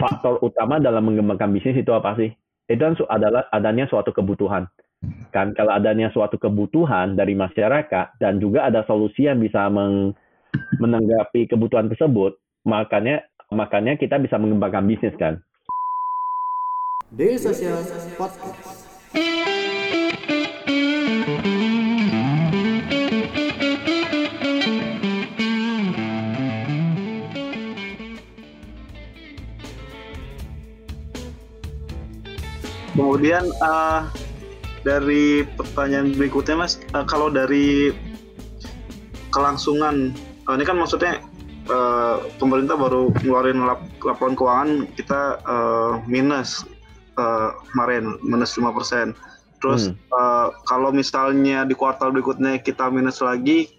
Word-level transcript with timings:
faktor 0.00 0.40
utama 0.40 0.80
dalam 0.80 1.04
mengembangkan 1.04 1.52
bisnis 1.52 1.84
itu 1.84 1.92
apa 1.92 2.16
sih? 2.16 2.32
Itu 2.66 2.80
kan 2.80 2.96
adalah 3.12 3.46
adanya 3.52 3.84
suatu 3.86 4.10
kebutuhan. 4.10 4.64
Kan 5.32 5.52
kalau 5.52 5.76
adanya 5.76 6.08
suatu 6.12 6.40
kebutuhan 6.40 7.14
dari 7.14 7.36
masyarakat 7.36 8.16
dan 8.16 8.40
juga 8.40 8.68
ada 8.68 8.84
solusi 8.88 9.28
yang 9.28 9.40
bisa 9.40 9.68
meng, 9.68 10.16
menanggapi 10.80 11.48
kebutuhan 11.48 11.92
tersebut, 11.92 12.40
makanya 12.64 13.24
makanya 13.52 14.00
kita 14.00 14.16
bisa 14.16 14.40
mengembangkan 14.40 14.88
bisnis 14.88 15.14
kan. 15.20 15.40
Desa 17.10 17.50
Podcast. 18.14 18.89
Kemudian 33.10 33.50
uh, 33.58 34.06
dari 34.86 35.42
pertanyaan 35.58 36.14
berikutnya 36.14 36.62
mas, 36.62 36.78
uh, 36.94 37.02
kalau 37.02 37.26
dari 37.26 37.90
kelangsungan, 39.34 40.14
uh, 40.46 40.54
ini 40.54 40.62
kan 40.62 40.78
maksudnya 40.78 41.18
uh, 41.66 42.22
pemerintah 42.38 42.78
baru 42.78 43.10
ngeluarin 43.18 43.66
lap 43.66 43.82
laporan 44.06 44.38
keuangan 44.38 44.70
kita 44.94 45.42
uh, 45.42 45.98
minus 46.06 46.62
uh, 47.18 47.50
kemarin 47.74 48.14
minus 48.22 48.54
lima 48.54 48.70
persen. 48.70 49.10
Terus 49.58 49.90
hmm. 49.90 49.98
uh, 50.14 50.54
kalau 50.70 50.94
misalnya 50.94 51.66
di 51.66 51.74
kuartal 51.74 52.14
berikutnya 52.14 52.62
kita 52.62 52.94
minus 52.94 53.18
lagi, 53.18 53.74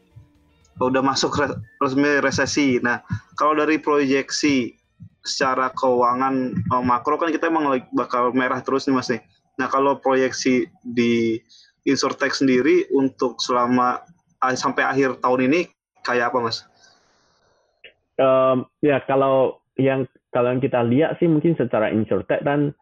udah 0.83 0.99
masuk 0.99 1.39
resmi 1.79 2.19
resesi. 2.19 2.83
Nah, 2.83 2.99
kalau 3.39 3.55
dari 3.55 3.79
proyeksi 3.79 4.75
secara 5.21 5.69
keuangan 5.73 6.53
uh, 6.73 6.83
makro 6.83 7.17
kan 7.17 7.29
kita 7.29 7.49
emang 7.49 7.69
bakal 7.93 8.33
merah 8.33 8.61
terus 8.61 8.89
nih 8.89 8.95
mas 8.95 9.09
nih. 9.09 9.21
Nah 9.61 9.67
kalau 9.69 9.97
proyeksi 10.01 10.65
di 10.81 11.37
Insurtech 11.85 12.37
sendiri 12.37 12.85
untuk 12.93 13.41
selama 13.41 14.01
sampai 14.41 14.85
akhir 14.85 15.21
tahun 15.21 15.49
ini 15.49 15.69
kayak 16.05 16.33
apa 16.33 16.37
mas? 16.41 16.65
Um, 18.21 18.69
ya 18.85 19.01
kalau 19.05 19.61
yang 19.77 20.05
kalau 20.29 20.53
yang 20.53 20.61
kita 20.61 20.81
lihat 20.85 21.17
sih 21.17 21.29
mungkin 21.29 21.57
secara 21.57 21.89
Insurtech 21.89 22.45
dan 22.45 22.73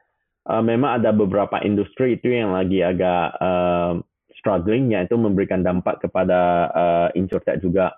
uh, 0.47 0.63
memang 0.63 0.99
ada 0.99 1.15
beberapa 1.15 1.59
industri 1.63 2.19
itu 2.19 2.31
yang 2.31 2.55
lagi 2.55 2.83
agak 2.83 3.35
uh, 3.39 3.99
struggling 4.35 4.91
yaitu 4.91 5.19
memberikan 5.19 5.63
dampak 5.63 5.99
kepada 5.99 6.71
uh, 6.71 7.07
Insurtech 7.15 7.59
juga 7.59 7.95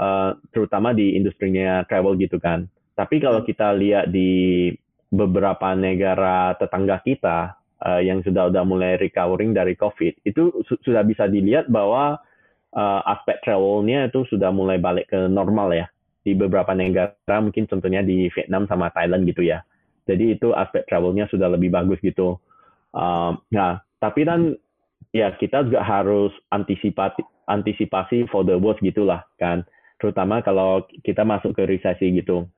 uh, 0.00 0.36
terutama 0.52 0.96
di 0.96 1.16
industrinya 1.16 1.84
travel 1.88 2.16
gitu 2.16 2.40
kan. 2.40 2.68
Tapi 2.94 3.18
kalau 3.18 3.42
hmm. 3.42 3.48
kita 3.50 3.68
lihat 3.74 4.06
di 4.10 4.70
beberapa 5.10 5.74
negara 5.78 6.54
tetangga 6.58 6.98
kita 7.02 7.54
uh, 7.82 8.00
yang 8.02 8.22
sudah 8.22 8.50
sudah 8.50 8.64
mulai 8.66 8.98
recovering 8.98 9.54
dari 9.54 9.74
COVID, 9.74 10.22
itu 10.26 10.50
su 10.66 10.74
sudah 10.82 11.02
bisa 11.06 11.26
dilihat 11.26 11.70
bahwa 11.70 12.18
uh, 12.74 13.00
aspek 13.06 13.38
travelnya 13.42 14.10
itu 14.10 14.26
sudah 14.30 14.50
mulai 14.50 14.78
balik 14.78 15.10
ke 15.10 15.26
normal 15.30 15.74
ya 15.74 15.86
di 16.24 16.32
beberapa 16.32 16.72
negara, 16.72 17.36
mungkin 17.38 17.68
contohnya 17.68 18.00
di 18.00 18.32
Vietnam 18.32 18.64
sama 18.66 18.88
Thailand 18.90 19.28
gitu 19.28 19.44
ya. 19.44 19.60
Jadi 20.08 20.36
itu 20.36 20.52
aspek 20.56 20.84
travelnya 20.88 21.28
sudah 21.28 21.52
lebih 21.52 21.72
bagus 21.72 22.00
gitu. 22.00 22.40
Uh, 22.94 23.36
nah, 23.52 23.80
tapi 24.00 24.24
kan 24.24 24.54
ya 25.12 25.32
kita 25.36 25.66
juga 25.68 25.82
harus 25.84 26.32
antisipasi 26.50 27.22
antisipasi 27.44 28.24
for 28.32 28.40
the 28.40 28.56
worst 28.56 28.80
gitulah 28.80 29.20
kan, 29.36 29.66
terutama 30.00 30.40
kalau 30.40 30.84
kita 31.04 31.22
masuk 31.26 31.52
ke 31.52 31.68
resesi 31.68 32.08
gitu. 32.16 32.48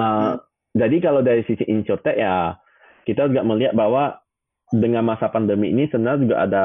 Uh, 0.00 0.40
jadi 0.72 0.96
kalau 1.04 1.20
dari 1.20 1.44
sisi 1.44 1.68
insurtech 1.68 2.16
ya 2.16 2.56
kita 3.04 3.28
juga 3.28 3.44
melihat 3.44 3.76
bahwa 3.76 4.18
dengan 4.72 5.04
masa 5.04 5.28
pandemi 5.28 5.68
ini 5.68 5.84
sebenarnya 5.92 6.22
juga 6.24 6.36
ada 6.48 6.64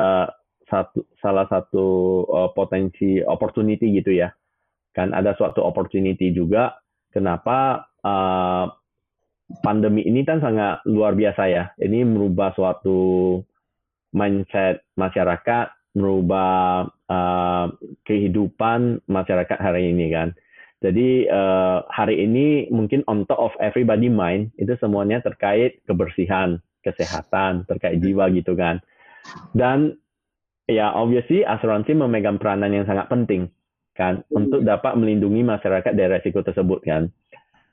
satu 0.67 0.99
salah 1.19 1.47
satu 1.51 1.85
uh, 2.27 2.49
potensi 2.55 3.19
opportunity 3.23 3.91
gitu 3.99 4.15
ya. 4.15 4.31
Kan 4.95 5.11
ada 5.11 5.35
suatu 5.35 5.63
opportunity 5.63 6.31
juga. 6.31 6.79
Kenapa 7.11 7.87
uh, 8.03 8.65
pandemi 9.63 10.03
ini 10.03 10.23
kan 10.23 10.39
sangat 10.39 10.83
luar 10.87 11.15
biasa 11.15 11.43
ya. 11.51 11.63
Ini 11.79 12.03
merubah 12.07 12.55
suatu 12.55 13.39
mindset 14.15 14.87
masyarakat 14.95 15.77
merubah 15.97 16.85
uh, 17.09 17.65
kehidupan 18.05 19.01
masyarakat 19.09 19.57
hari 19.57 19.91
ini 19.91 20.13
kan 20.13 20.37
jadi 20.77 21.25
uh, 21.25 21.89
hari 21.89 22.21
ini 22.21 22.69
mungkin 22.69 23.01
on 23.09 23.25
top 23.25 23.41
of 23.41 23.53
everybody 23.57 24.13
mind 24.13 24.53
itu 24.61 24.77
semuanya 24.77 25.25
terkait 25.25 25.81
kebersihan, 25.89 26.61
kesehatan, 26.85 27.65
terkait 27.65 27.97
jiwa 27.97 28.29
gitu 28.29 28.53
kan. 28.53 28.77
Dan 29.57 29.97
ya 30.69 30.93
obviously 30.93 31.41
asuransi 31.41 31.97
memegang 31.97 32.37
peranan 32.37 32.75
yang 32.77 32.85
sangat 32.85 33.09
penting 33.09 33.49
kan 33.97 34.21
untuk 34.29 34.61
dapat 34.61 34.93
melindungi 34.93 35.41
masyarakat 35.41 35.89
dari 35.97 36.21
resiko 36.21 36.45
tersebut 36.45 36.85
kan. 36.85 37.09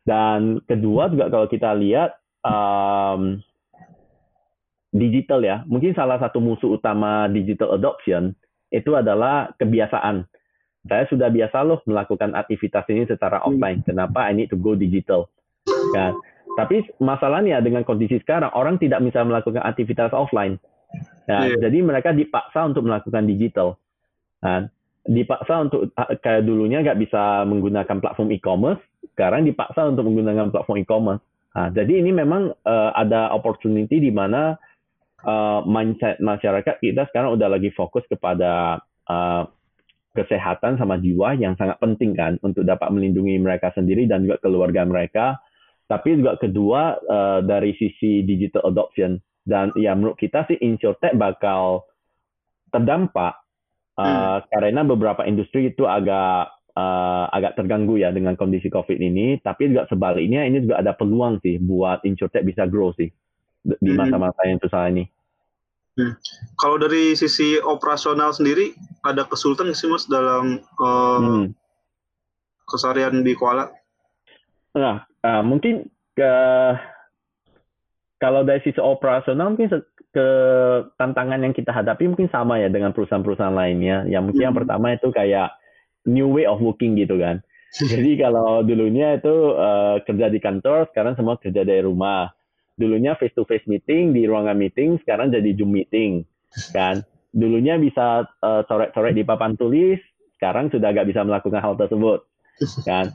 Dan 0.05 0.65
kedua 0.65 1.13
juga 1.13 1.29
kalau 1.29 1.45
kita 1.45 1.77
lihat 1.77 2.17
um, 2.41 3.37
digital 4.97 5.45
ya, 5.45 5.61
mungkin 5.69 5.93
salah 5.93 6.17
satu 6.17 6.41
musuh 6.41 6.81
utama 6.81 7.29
digital 7.29 7.77
adoption 7.77 8.33
itu 8.73 8.97
adalah 8.97 9.53
kebiasaan 9.61 10.25
saya 10.84 11.05
sudah 11.09 11.33
biasa 11.33 11.65
loh 11.65 11.81
melakukan 11.89 12.37
aktivitas 12.37 12.84
ini 12.93 13.09
secara 13.09 13.41
hmm. 13.41 13.47
offline. 13.49 13.78
Kenapa 13.84 14.28
I 14.28 14.37
need 14.37 14.53
to 14.53 14.59
go 14.61 14.77
digital? 14.77 15.33
Kan? 15.97 16.17
Tapi 16.55 16.87
masalahnya 17.03 17.59
dengan 17.65 17.83
kondisi 17.83 18.21
sekarang 18.22 18.53
orang 18.55 18.78
tidak 18.78 19.03
bisa 19.03 19.25
melakukan 19.27 19.65
aktivitas 19.65 20.15
offline. 20.15 20.61
Nah, 21.27 21.50
yeah. 21.50 21.59
Jadi 21.59 21.83
mereka 21.83 22.15
dipaksa 22.15 22.71
untuk 22.71 22.87
melakukan 22.87 23.27
digital. 23.27 23.75
Nah, 24.44 24.69
dipaksa 25.05 25.67
untuk 25.67 25.91
kayak 26.23 26.47
dulunya 26.47 26.84
nggak 26.84 27.00
bisa 27.00 27.43
menggunakan 27.49 27.99
platform 27.99 28.31
e-commerce, 28.33 28.83
sekarang 29.17 29.49
dipaksa 29.49 29.91
untuk 29.91 30.06
menggunakan 30.06 30.55
platform 30.55 30.78
e-commerce. 30.84 31.23
Nah, 31.55 31.69
jadi 31.75 32.03
ini 32.03 32.11
memang 32.11 32.50
uh, 32.67 32.91
ada 32.94 33.31
opportunity 33.34 33.99
di 33.99 34.11
mana 34.11 34.55
uh, 35.27 35.61
mindset 35.67 36.19
masyarakat 36.23 36.78
kita 36.78 37.06
sekarang 37.11 37.34
udah 37.34 37.49
lagi 37.50 37.71
fokus 37.75 38.03
kepada 38.06 38.83
uh, 39.06 39.43
kesehatan 40.15 40.79
sama 40.79 40.97
jiwa 41.03 41.35
yang 41.35 41.59
sangat 41.59 41.77
penting 41.83 42.15
kan 42.15 42.39
untuk 42.47 42.63
dapat 42.63 42.87
melindungi 42.95 43.37
mereka 43.43 43.75
sendiri 43.75 44.07
dan 44.07 44.25
juga 44.25 44.39
keluarga 44.41 44.87
mereka. 44.87 45.43
Tapi 45.85 46.23
juga 46.23 46.41
kedua 46.41 46.97
uh, 46.97 47.41
dari 47.45 47.77
sisi 47.77 48.25
digital 48.25 48.73
adoption 48.73 49.21
dan 49.45 49.75
ya 49.77 49.93
menurut 49.93 50.17
kita 50.17 50.49
sih 50.49 50.57
insurtech 50.57 51.13
bakal 51.19 51.85
terdampak 52.73 53.37
uh, 54.01 54.41
hmm. 54.41 54.49
karena 54.49 54.81
beberapa 54.87 55.29
industri 55.29 55.69
itu 55.69 55.85
agak 55.85 56.49
uh, 56.73 57.27
agak 57.29 57.61
terganggu 57.61 58.01
ya 58.01 58.09
dengan 58.15 58.39
kondisi 58.39 58.73
COVID 58.73 58.97
ini. 58.97 59.43
Tapi 59.45 59.75
juga 59.75 59.85
sebaliknya 59.91 60.49
ini 60.49 60.65
juga 60.65 60.81
ada 60.81 60.97
peluang 60.97 61.43
sih 61.45 61.61
buat 61.61 62.01
insurtech 62.09 62.47
bisa 62.47 62.65
grow 62.65 62.97
sih 62.97 63.13
di 63.65 63.91
hmm. 63.93 63.99
masa-masa 63.99 64.41
yang 64.49 64.63
susah 64.63 64.89
ini. 64.89 65.05
Hmm. 65.95 66.15
Kalau 66.59 66.77
dari 66.81 67.15
sisi 67.15 67.61
operasional 67.61 68.35
sendiri 68.35 68.75
ada 69.05 69.23
kesulitan 69.29 69.71
sih 69.77 69.87
mas 69.87 70.09
dalam 70.09 70.65
uh, 70.81 71.21
hmm. 71.21 71.45
keseharian 72.65 73.21
di 73.21 73.37
Kuala? 73.37 73.69
Nah, 74.75 75.05
uh, 75.23 75.43
mungkin 75.45 75.87
ke 76.17 76.33
kalau 78.19 78.41
dari 78.43 78.65
sisi 78.65 78.81
operasional 78.81 79.53
mungkin 79.53 79.69
ke 80.15 80.29
tantangan 80.97 81.45
yang 81.45 81.53
kita 81.53 81.75
hadapi 81.75 82.09
mungkin 82.09 82.33
sama 82.33 82.57
ya 82.63 82.73
dengan 82.73 82.97
perusahaan-perusahaan 82.97 83.53
lainnya. 83.53 84.09
Yang 84.09 84.33
mungkin 84.33 84.41
hmm. 84.41 84.49
yang 84.49 84.57
pertama 84.57 84.87
itu 84.97 85.09
kayak 85.13 85.53
new 86.09 86.33
way 86.33 86.49
of 86.49 86.65
working 86.65 86.97
gitu 86.97 87.21
kan. 87.21 87.45
Jadi 87.93 88.17
kalau 88.17 88.65
dulunya 88.65 89.21
itu 89.21 89.35
uh, 89.55 90.01
kerja 90.07 90.33
di 90.33 90.39
kantor, 90.41 90.89
sekarang 90.95 91.19
semua 91.19 91.37
kerja 91.37 91.67
dari 91.67 91.85
rumah 91.85 92.31
dulunya 92.75 93.15
face 93.15 93.35
to 93.35 93.47
face 93.47 93.65
meeting 93.71 94.11
di 94.11 94.27
ruangan 94.27 94.59
meeting 94.59 94.99
sekarang 95.03 95.31
jadi 95.31 95.55
zoom 95.55 95.71
meeting 95.75 96.27
kan 96.75 97.07
dulunya 97.35 97.75
bisa 97.77 98.25
uh, 98.41 98.63
coret-coret 98.65 99.15
di 99.15 99.27
papan 99.27 99.59
tulis 99.59 99.99
sekarang 100.39 100.71
sudah 100.71 100.95
agak 100.95 101.11
bisa 101.11 101.27
melakukan 101.27 101.59
hal 101.59 101.75
tersebut 101.75 102.23
kan 102.87 103.11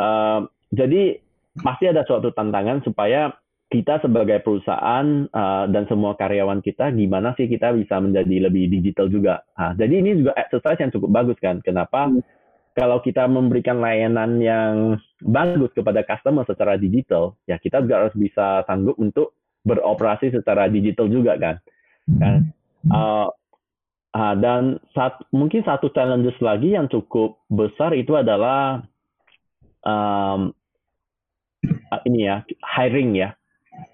uh, 0.00 0.48
jadi 0.78 1.20
pasti 1.60 1.84
ada 1.92 2.02
suatu 2.08 2.32
tantangan 2.32 2.80
supaya 2.82 3.30
kita 3.68 4.00
sebagai 4.00 4.40
perusahaan 4.40 5.28
uh, 5.28 5.68
dan 5.68 5.84
semua 5.92 6.16
karyawan 6.16 6.64
kita 6.64 6.88
gimana 6.96 7.36
sih 7.36 7.44
kita 7.44 7.76
bisa 7.76 8.00
menjadi 8.00 8.48
lebih 8.48 8.64
digital 8.72 9.12
juga. 9.12 9.44
Nah, 9.60 9.76
jadi 9.76 9.92
ini 10.00 10.24
juga 10.24 10.32
exercise 10.40 10.80
yang 10.80 10.88
cukup 10.88 11.12
bagus 11.12 11.36
kan. 11.36 11.60
Kenapa? 11.60 12.08
Hmm 12.08 12.24
kalau 12.78 13.02
kita 13.02 13.26
memberikan 13.26 13.82
layanan 13.82 14.38
yang 14.38 14.74
bagus 15.18 15.74
kepada 15.74 16.06
customer 16.06 16.46
secara 16.46 16.78
digital, 16.78 17.34
ya 17.50 17.58
kita 17.58 17.82
juga 17.82 18.06
harus 18.06 18.14
bisa 18.14 18.62
sanggup 18.70 18.94
untuk 19.02 19.34
beroperasi 19.66 20.30
secara 20.30 20.70
digital 20.70 21.10
juga 21.10 21.34
kan. 21.34 21.58
kan? 22.22 22.54
Uh, 22.86 23.26
uh, 24.14 24.34
dan 24.38 24.80
saat, 24.96 25.20
mungkin 25.34 25.64
satu 25.64 25.92
challenges 25.92 26.36
lagi 26.40 26.72
yang 26.76 26.86
cukup 26.88 27.40
besar 27.50 27.92
itu 27.92 28.14
adalah 28.16 28.84
um, 29.84 30.52
uh, 31.66 32.00
ini 32.08 32.28
ya 32.28 32.44
hiring 32.64 33.18
ya. 33.18 33.34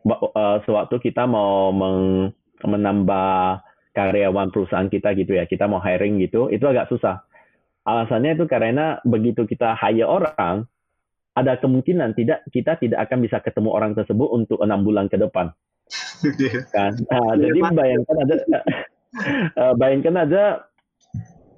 Uh, 0.05 0.65
sewaktu 0.65 0.97
kita 1.13 1.29
mau 1.29 1.69
meng, 1.69 2.33
menambah 2.65 3.61
karyawan 3.93 4.49
perusahaan 4.51 4.89
kita 4.89 5.13
gitu 5.15 5.37
ya, 5.37 5.45
kita 5.45 5.69
mau 5.69 5.79
hiring 5.79 6.19
gitu, 6.25 6.49
itu 6.49 6.65
agak 6.65 6.89
susah. 6.89 7.23
Alasannya 7.85 8.41
itu 8.41 8.49
karena 8.49 8.99
begitu 9.05 9.45
kita 9.45 9.77
hire 9.77 10.09
orang, 10.09 10.65
ada 11.37 11.59
kemungkinan 11.61 12.17
tidak 12.17 12.47
kita 12.49 12.81
tidak 12.81 13.05
akan 13.05 13.19
bisa 13.21 13.43
ketemu 13.45 13.71
orang 13.75 13.93
tersebut 13.93 14.29
untuk 14.33 14.59
enam 14.65 14.83
bulan 14.83 15.07
ke 15.11 15.19
depan. 15.21 15.53
Iya. 16.25 16.65
kan? 16.73 16.97
Nah, 17.13 17.37
jadi 17.37 17.61
bayangkan 17.77 18.17
ada 18.25 18.35
uh, 19.61 19.75
bayangkan 19.79 20.27
aja 20.27 20.43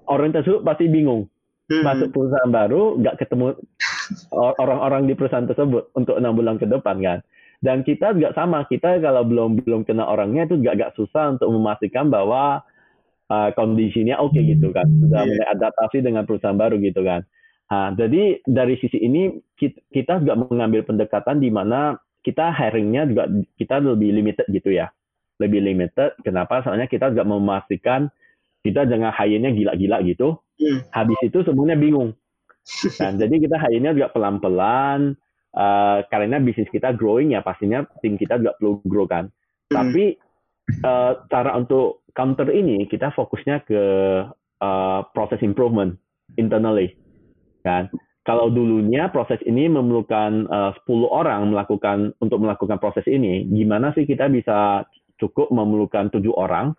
orang 0.07 0.33
tersebut 0.33 0.63
pasti 0.63 0.87
bingung. 0.87 1.31
Hmm. 1.67 1.83
masuk 1.83 2.15
perusahaan 2.15 2.47
baru 2.47 2.95
nggak 3.03 3.27
ketemu 3.27 3.59
orang-orang 4.63 5.11
di 5.11 5.19
perusahaan 5.19 5.51
tersebut 5.51 5.91
untuk 5.99 6.15
enam 6.15 6.39
bulan 6.39 6.63
ke 6.63 6.67
depan 6.71 7.03
kan? 7.03 7.19
Dan 7.59 7.83
kita 7.83 8.15
juga 8.15 8.31
sama 8.39 8.63
kita 8.71 9.03
kalau 9.03 9.27
belum 9.27 9.67
belum 9.67 9.83
kena 9.83 10.07
orangnya 10.07 10.47
itu 10.47 10.63
agak 10.63 10.95
susah 10.95 11.35
untuk 11.35 11.51
memastikan 11.51 12.07
bahwa 12.07 12.63
uh, 13.27 13.51
kondisinya 13.59 14.23
oke 14.23 14.31
okay 14.39 14.55
gitu 14.55 14.71
kan? 14.71 14.87
Sudah 14.87 15.27
yeah. 15.27 15.31
mulai 15.35 15.47
adaptasi 15.59 16.07
dengan 16.07 16.23
perusahaan 16.23 16.55
baru 16.55 16.79
gitu 16.79 17.03
kan? 17.03 17.27
Nah, 17.67 17.91
jadi 17.99 18.47
dari 18.47 18.79
sisi 18.79 19.03
ini 19.03 19.35
kita, 19.59 19.91
kita 19.91 20.23
juga 20.23 20.39
mengambil 20.39 20.87
pendekatan 20.87 21.43
di 21.43 21.51
mana 21.51 21.99
kita 22.23 22.55
hiringnya 22.55 23.11
juga 23.11 23.27
kita 23.59 23.83
lebih 23.83 24.15
limited 24.23 24.47
gitu 24.55 24.71
ya 24.71 24.87
lebih 25.37 25.61
limited 25.61 26.17
kenapa 26.25 26.65
soalnya 26.65 26.89
kita 26.89 27.13
juga 27.13 27.25
memastikan 27.29 28.09
kita 28.65 28.89
jangan 28.89 29.15
hire-nya 29.15 29.53
gila-gila 29.53 30.03
gitu 30.03 30.41
Hmm. 30.57 30.81
Habis 30.93 31.19
itu 31.25 31.39
semuanya 31.45 31.77
bingung. 31.77 32.17
Dan 32.97 33.17
jadi 33.23 33.35
kita 33.39 33.57
hanya 33.63 33.95
juga 33.95 34.09
pelan-pelan 34.11 35.15
uh, 35.55 35.99
karena 36.11 36.43
bisnis 36.43 36.69
kita 36.73 36.97
growing 36.97 37.37
ya 37.37 37.45
pastinya 37.45 37.87
tim 38.03 38.19
kita 38.19 38.41
juga 38.41 38.57
perlu 38.59 38.81
grow 38.89 39.07
kan. 39.07 39.29
Hmm. 39.71 39.75
Tapi 39.77 40.05
uh, 40.83 41.13
cara 41.29 41.55
untuk 41.55 42.09
counter 42.17 42.49
ini 42.51 42.89
kita 42.89 43.13
fokusnya 43.13 43.69
ke 43.69 43.83
uh, 44.65 45.01
proses 45.13 45.41
improvement 45.45 45.95
internally 46.41 46.97
kan. 47.63 47.93
Kalau 48.27 48.51
dulunya 48.51 49.07
proses 49.07 49.39
ini 49.47 49.71
memerlukan 49.71 50.51
uh, 50.51 50.75
10 50.83 51.07
orang 51.07 51.55
melakukan 51.55 52.11
untuk 52.19 52.43
melakukan 52.43 52.83
proses 52.83 53.07
ini, 53.07 53.47
gimana 53.47 53.95
sih 53.95 54.03
kita 54.03 54.27
bisa 54.27 54.83
cukup 55.21 55.53
memerlukan 55.53 56.13
tujuh 56.13 56.33
orang 56.37 56.77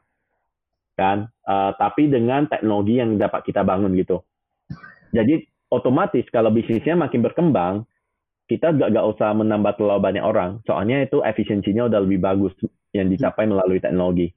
kan? 0.98 1.30
Uh, 1.46 1.72
tapi 1.78 2.10
dengan 2.10 2.50
teknologi 2.50 2.98
yang 2.98 3.16
dapat 3.22 3.46
kita 3.46 3.62
bangun 3.62 3.94
gitu. 3.94 4.26
Jadi 5.14 5.46
otomatis 5.72 6.26
kalau 6.34 6.52
bisnisnya 6.52 6.98
makin 6.98 7.24
berkembang 7.24 7.86
kita 8.48 8.72
gak, 8.72 8.96
gak 8.96 9.08
usah 9.12 9.36
menambah 9.36 9.76
terlalu 9.76 10.02
banyak 10.02 10.24
orang. 10.24 10.64
Soalnya 10.64 11.04
itu 11.04 11.20
efisiensinya 11.20 11.92
udah 11.92 12.00
lebih 12.02 12.20
bagus 12.24 12.54
yang 12.96 13.12
dicapai 13.12 13.46
melalui 13.46 13.84
teknologi 13.84 14.32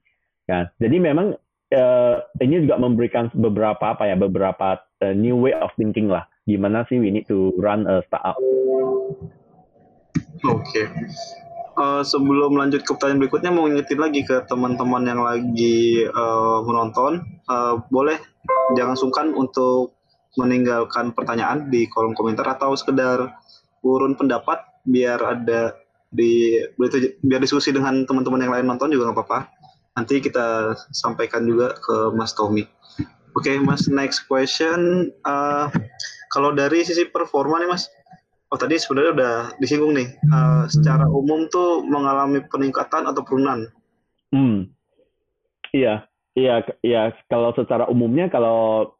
kan? 0.45 0.67
Jadi 0.77 0.97
memang 0.99 1.33
uh, 1.71 2.15
ini 2.43 2.67
juga 2.67 2.75
memberikan 2.77 3.31
beberapa 3.31 3.95
apa 3.95 4.11
ya 4.11 4.19
beberapa 4.19 4.83
uh, 5.01 5.15
new 5.15 5.39
way 5.39 5.55
of 5.55 5.71
thinking 5.79 6.11
lah. 6.11 6.27
Gimana 6.43 6.83
sih 6.91 6.99
we 6.99 7.13
need 7.13 7.29
to 7.31 7.55
run 7.57 7.87
a 7.87 8.03
startup? 8.09 8.35
Oke. 10.41 10.57
okay 10.57 10.85
uh, 11.81 12.01
sebelum 12.05 12.53
lanjut 12.53 12.85
ke 12.85 12.93
pertanyaan 12.93 13.25
berikutnya 13.25 13.49
mau 13.49 13.65
ngingetin 13.65 13.97
lagi 13.97 14.21
ke 14.21 14.45
teman-teman 14.45 15.03
yang 15.09 15.21
lagi 15.25 16.05
uh, 16.05 16.61
menonton. 16.61 17.25
Uh, 17.49 17.81
boleh 17.89 18.21
jangan 18.77 18.93
sungkan 18.93 19.33
untuk 19.33 19.97
meninggalkan 20.37 21.11
pertanyaan 21.11 21.67
di 21.67 21.89
kolom 21.89 22.13
komentar 22.13 22.45
atau 22.55 22.77
sekedar 22.77 23.33
urun 23.81 24.15
pendapat 24.15 24.61
biar 24.87 25.19
ada 25.19 25.75
di 26.11 26.61
biar 27.23 27.41
diskusi 27.41 27.73
dengan 27.73 28.05
teman-teman 28.05 28.45
yang 28.45 28.53
lain 28.53 28.67
nonton 28.69 28.93
juga 28.93 29.09
nggak 29.11 29.17
apa-apa. 29.17 29.39
Nanti 29.97 30.23
kita 30.23 30.77
sampaikan 30.95 31.43
juga 31.43 31.75
ke 31.75 32.15
Mas 32.15 32.31
Tommy. 32.31 32.63
Oke 33.35 33.51
okay, 33.51 33.55
Mas 33.59 33.91
next 33.91 34.27
question. 34.29 35.11
Uh, 35.27 35.67
kalau 36.31 36.55
dari 36.55 36.83
sisi 36.83 37.07
performa 37.07 37.59
nih 37.59 37.67
Mas 37.67 37.91
oh 38.51 38.59
tadi 38.59 38.75
sebenarnya 38.75 39.11
udah 39.15 39.35
disinggung 39.63 39.95
nih 39.95 40.11
uh, 40.27 40.67
secara 40.67 41.07
umum 41.07 41.47
tuh 41.47 41.87
mengalami 41.87 42.43
peningkatan 42.51 43.07
atau 43.07 43.23
penurunan. 43.23 43.71
Hmm, 44.31 44.67
iya, 45.71 46.07
iya, 46.35 46.63
iya. 46.83 47.15
Kalau 47.31 47.55
secara 47.55 47.87
umumnya 47.87 48.27
kalau 48.27 48.91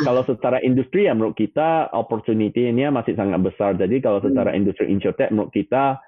kalau 0.00 0.24
secara 0.24 0.64
industri 0.64 1.04
ya 1.04 1.12
menurut 1.12 1.36
kita 1.36 1.92
opportunity 1.92 2.72
ini 2.72 2.88
masih 2.88 3.16
sangat 3.20 3.44
besar. 3.44 3.76
Jadi 3.76 4.00
kalau 4.00 4.24
hmm. 4.24 4.32
secara 4.32 4.50
industri 4.56 4.88
insurtech 4.88 5.28
menurut 5.28 5.52
kita 5.52 6.00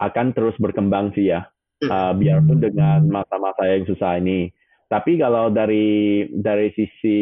akan 0.00 0.32
terus 0.32 0.56
berkembang 0.56 1.12
sih 1.12 1.28
ya, 1.28 1.44
uh, 1.84 2.12
biarpun 2.16 2.58
dengan 2.62 3.04
masa-masa 3.08 3.68
yang 3.68 3.84
susah 3.84 4.16
ini. 4.16 4.48
Tapi 4.88 5.20
kalau 5.20 5.52
dari 5.52 6.24
dari 6.32 6.72
sisi 6.72 7.20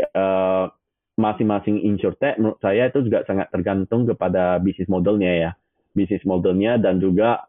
uh, 0.00 0.64
masing-masing 1.14 1.78
insurtech 1.86 2.34
menurut 2.38 2.58
saya 2.58 2.90
itu 2.90 3.06
juga 3.06 3.22
sangat 3.26 3.50
tergantung 3.54 4.06
kepada 4.06 4.58
bisnis 4.58 4.90
modelnya 4.90 5.30
ya. 5.30 5.50
Bisnis 5.94 6.26
modelnya 6.26 6.74
dan 6.82 6.98
juga 6.98 7.46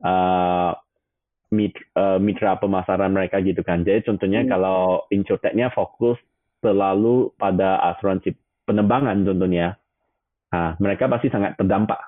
uh, 0.00 0.72
mitra, 1.52 1.84
uh, 1.94 2.18
mitra 2.18 2.56
pemasaran 2.56 3.12
mereka 3.12 3.44
gitu 3.44 3.60
kan. 3.60 3.84
Jadi 3.84 4.08
contohnya 4.08 4.42
hmm. 4.44 4.48
kalau 4.48 5.04
insurtechnya 5.12 5.68
fokus 5.76 6.16
terlalu 6.64 7.28
pada 7.36 7.76
asuransi 7.92 8.32
penerbangan 8.64 9.20
contohnya. 9.20 9.76
Nah, 10.54 10.78
mereka 10.80 11.10
pasti 11.10 11.28
sangat 11.28 11.60
terdampak. 11.60 12.00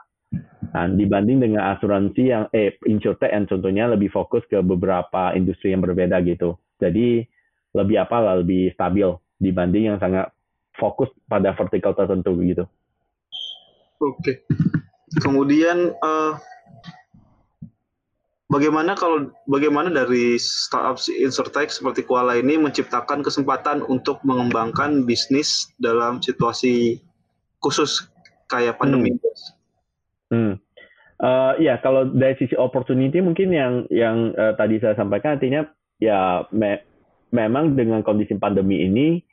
Nah, 0.72 0.87
dibanding 0.93 1.38
dengan 1.44 1.76
asuransi 1.76 2.22
yang 2.25 2.44
eh 2.50 2.75
insurtech 2.88 3.31
yang 3.31 3.44
contohnya 3.44 3.84
lebih 3.93 4.08
fokus 4.10 4.43
ke 4.48 4.58
beberapa 4.64 5.37
industri 5.37 5.76
yang 5.76 5.84
berbeda 5.84 6.20
gitu. 6.25 6.56
Jadi 6.81 7.25
lebih 7.76 7.96
apa 8.00 8.40
lebih 8.40 8.72
stabil 8.72 9.08
dibanding 9.37 9.93
yang 9.93 9.98
sangat 10.00 10.32
fokus 10.76 11.08
pada 11.28 11.52
vertikal 11.56 11.96
tertentu 11.96 12.37
gitu. 12.44 12.64
Oke. 14.00 14.44
Kemudian 15.23 15.96
uh, 16.05 16.37
bagaimana 18.52 18.94
kalau 18.94 19.32
bagaimana 19.49 19.88
dari 19.88 20.37
startup 20.37 21.00
insurtech 21.08 21.73
seperti 21.73 22.05
Kuala 22.05 22.37
ini 22.37 22.61
menciptakan 22.61 23.25
kesempatan 23.25 23.82
untuk 23.87 24.20
mengembangkan 24.23 25.08
bisnis 25.08 25.73
dalam 25.81 26.20
situasi 26.20 27.00
khusus 27.64 28.06
kayak 28.52 28.79
pandemi? 28.79 29.17
Hmm. 30.31 30.34
hmm. 30.34 30.55
Uh, 31.17 31.56
ya 31.56 31.81
kalau 31.81 32.05
dari 32.12 32.37
sisi 32.37 32.52
opportunity 32.61 33.25
mungkin 33.25 33.49
yang 33.49 33.88
yang 33.88 34.36
uh, 34.36 34.53
tadi 34.53 34.77
saya 34.77 34.93
sampaikan 35.00 35.41
artinya 35.41 35.65
ya 35.96 36.44
me 36.53 36.84
memang 37.32 37.72
dengan 37.72 38.05
kondisi 38.05 38.36
pandemi 38.36 38.84
ini 38.84 39.24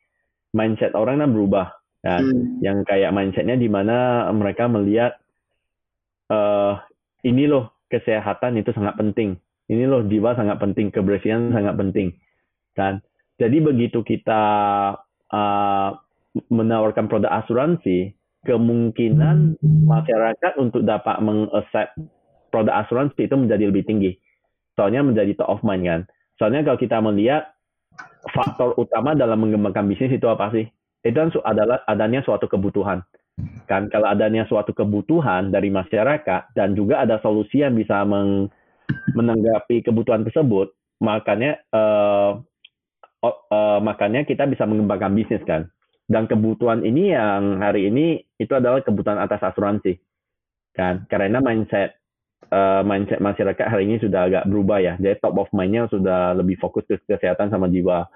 mindset 0.54 0.94
orang 0.94 1.20
kan 1.20 1.34
berubah. 1.34 1.68
Kan? 2.04 2.20
Hmm. 2.20 2.60
yang 2.60 2.84
kayak 2.84 3.16
mindsetnya 3.16 3.56
di 3.56 3.72
mana 3.72 4.28
mereka 4.36 4.68
melihat 4.68 5.16
uh, 6.28 6.76
ini 7.24 7.48
loh 7.48 7.72
kesehatan 7.88 8.60
itu 8.60 8.76
sangat 8.76 9.00
penting. 9.00 9.40
Ini 9.72 9.88
loh 9.88 10.04
jiwa 10.04 10.36
sangat 10.36 10.60
penting 10.60 10.92
kebersihan 10.92 11.56
sangat 11.56 11.80
penting. 11.80 12.12
Kan? 12.76 13.00
Jadi 13.40 13.64
begitu 13.64 14.04
kita 14.04 14.44
uh, 15.32 15.90
menawarkan 16.52 17.08
produk 17.08 17.32
asuransi 17.40 18.12
kemungkinan 18.44 19.64
masyarakat 19.64 20.60
untuk 20.60 20.84
dapat 20.84 21.24
mengaccept 21.24 21.96
produk 22.52 22.84
asuransi 22.84 23.32
itu 23.32 23.36
menjadi 23.40 23.72
lebih 23.72 23.88
tinggi. 23.88 24.12
Soalnya 24.76 25.08
menjadi 25.08 25.40
top 25.40 25.48
of 25.48 25.64
mind 25.64 25.88
kan. 25.88 26.02
Soalnya 26.36 26.68
kalau 26.68 26.76
kita 26.76 27.00
melihat 27.00 27.56
faktor 28.32 28.78
utama 28.80 29.12
dalam 29.18 29.42
mengembangkan 29.44 29.84
bisnis 29.90 30.16
itu 30.16 30.28
apa 30.32 30.54
sih? 30.56 30.66
Itu 31.04 31.20
kan 31.20 31.30
adalah 31.44 31.84
adanya 31.84 32.24
suatu 32.24 32.48
kebutuhan. 32.48 33.04
Kan 33.68 33.90
kalau 33.90 34.08
adanya 34.08 34.46
suatu 34.48 34.72
kebutuhan 34.72 35.52
dari 35.52 35.74
masyarakat 35.74 36.54
dan 36.56 36.78
juga 36.78 37.04
ada 37.04 37.20
solusi 37.20 37.66
yang 37.66 37.76
bisa 37.76 38.06
meng, 38.08 38.48
menanggapi 39.18 39.84
kebutuhan 39.84 40.24
tersebut, 40.24 40.72
makanya 41.02 41.60
uh, 41.74 42.40
uh, 43.26 43.80
makanya 43.82 44.24
kita 44.24 44.46
bisa 44.48 44.64
mengembangkan 44.64 45.12
bisnis 45.12 45.44
kan. 45.44 45.68
Dan 46.04 46.28
kebutuhan 46.28 46.84
ini 46.84 47.16
yang 47.16 47.64
hari 47.64 47.88
ini 47.88 48.22
itu 48.36 48.52
adalah 48.54 48.84
kebutuhan 48.84 49.18
atas 49.18 49.40
asuransi. 49.40 49.98
Kan? 50.76 51.08
Karena 51.08 51.40
mindset 51.40 52.03
uh, 52.52 52.82
mindset 52.84 53.24
masyarakat 53.24 53.66
hari 53.70 53.88
ini 53.88 54.02
sudah 54.02 54.28
agak 54.28 54.44
berubah 54.50 54.80
ya. 54.82 54.94
Jadi 55.00 55.22
top 55.22 55.36
of 55.40 55.50
mind-nya 55.56 55.88
sudah 55.88 56.36
lebih 56.36 56.60
fokus 56.60 56.84
ke 56.90 57.00
kesehatan 57.06 57.54
sama 57.54 57.70
jiwa. 57.70 58.10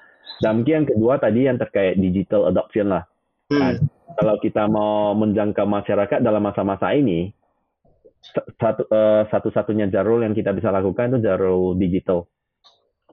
Dan 0.43 0.61
mungkin 0.61 0.83
yang 0.83 0.87
kedua 0.87 1.13
tadi 1.17 1.47
yang 1.47 1.57
terkait 1.57 1.95
digital 1.97 2.51
adoption 2.51 2.91
lah. 2.91 3.03
Hmm. 3.47 3.59
Nah, 3.59 3.71
kalau 4.17 4.35
kita 4.43 4.63
mau 4.67 5.15
menjangkau 5.15 5.65
masyarakat 5.65 6.19
dalam 6.19 6.43
masa-masa 6.43 6.91
ini, 6.91 7.31
satu 8.59 8.83
uh, 8.91 9.23
satu-satunya 9.29 9.87
jalur 9.93 10.25
yang 10.25 10.35
kita 10.35 10.51
bisa 10.51 10.73
lakukan 10.73 11.15
itu 11.15 11.19
jalur 11.23 11.77
digital. 11.77 12.27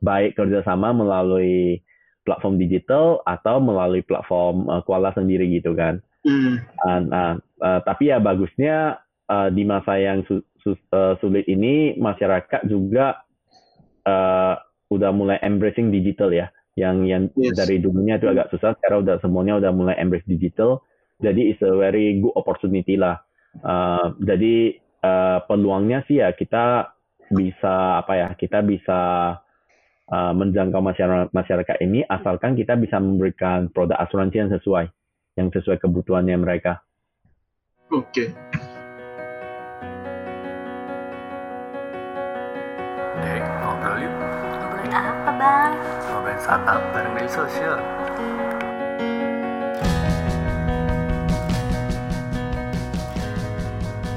Baik 0.02 0.34
kerjasama 0.34 0.90
melalui 0.90 1.80
platform 2.24 2.56
digital 2.56 3.20
atau 3.28 3.60
melalui 3.60 4.02
platform 4.02 4.66
uh, 4.66 4.80
Kuala 4.82 5.12
sendiri 5.14 5.46
gitu 5.52 5.76
kan. 5.76 6.00
Hmm. 6.24 6.56
Nah, 6.82 7.36
uh, 7.60 7.80
tapi 7.84 8.08
ya 8.08 8.16
bagusnya 8.16 9.04
uh, 9.28 9.48
di 9.52 9.62
masa 9.64 10.00
yang 10.00 10.24
su 10.24 10.40
uh, 10.66 11.14
sulit 11.20 11.44
ini 11.46 11.94
masyarakat 12.00 12.64
juga 12.66 13.20
uh, 14.08 14.54
udah 14.88 15.10
mulai 15.12 15.36
embracing 15.44 15.92
digital 15.92 16.32
ya. 16.32 16.48
Yang 16.74 16.96
yang 17.06 17.22
yes. 17.38 17.54
dari 17.54 17.78
dulunya 17.78 18.18
itu 18.18 18.26
agak 18.26 18.50
susah, 18.50 18.74
sekarang 18.80 19.06
udah 19.06 19.22
semuanya 19.22 19.62
udah 19.62 19.70
mulai 19.70 19.94
embrace 20.00 20.26
digital. 20.26 20.82
Jadi 21.22 21.54
it's 21.54 21.62
a 21.62 21.70
very 21.70 22.18
good 22.18 22.34
opportunity 22.34 22.98
lah. 22.98 23.22
Uh, 23.62 24.18
jadi 24.18 24.82
uh, 25.06 25.38
peluangnya 25.46 26.02
sih 26.10 26.18
ya 26.18 26.34
kita 26.34 26.90
bisa 27.30 28.02
apa 28.02 28.12
ya 28.18 28.28
kita 28.34 28.66
bisa 28.66 29.00
uh, 30.10 30.32
menjangkau 30.34 30.82
masyarakat 30.82 31.30
masyarakat 31.30 31.76
ini 31.86 32.02
asalkan 32.10 32.58
kita 32.58 32.74
bisa 32.74 32.98
memberikan 32.98 33.70
produk 33.70 34.02
asuransi 34.02 34.42
yang 34.42 34.50
sesuai 34.50 34.86
yang 35.38 35.48
sesuai 35.54 35.78
kebutuhannya 35.78 36.36
mereka. 36.42 36.82
Oke. 37.94 38.34
Okay. 38.34 38.73
Apa, 44.94 45.30
Bang? 45.34 45.72
Ngobrolin 46.06 46.38
startup 46.38 46.80
bareng 46.94 47.12
media 47.18 47.32
sosial. 47.32 47.78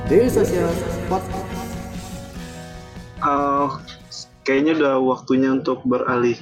Daily 0.08 0.32
Social 0.32 0.72
Podcast. 1.12 1.46
Uh, 3.20 3.68
kayaknya 4.48 4.80
udah 4.80 4.96
waktunya 5.04 5.52
untuk 5.52 5.84
beralih 5.84 6.40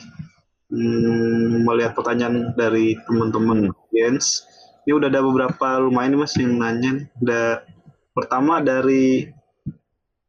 hmm, 0.70 1.66
melihat 1.66 1.98
pertanyaan 1.98 2.54
dari 2.54 2.94
teman-teman 3.10 3.74
audiens. 3.74 4.46
Ini 4.86 4.94
udah 4.94 5.10
ada 5.10 5.26
beberapa 5.26 5.82
lumayan 5.82 6.14
nih 6.14 6.20
mas 6.22 6.38
yang 6.38 6.62
nanya. 6.62 6.94
Udah 7.18 7.66
pertama 8.14 8.62
dari 8.62 9.34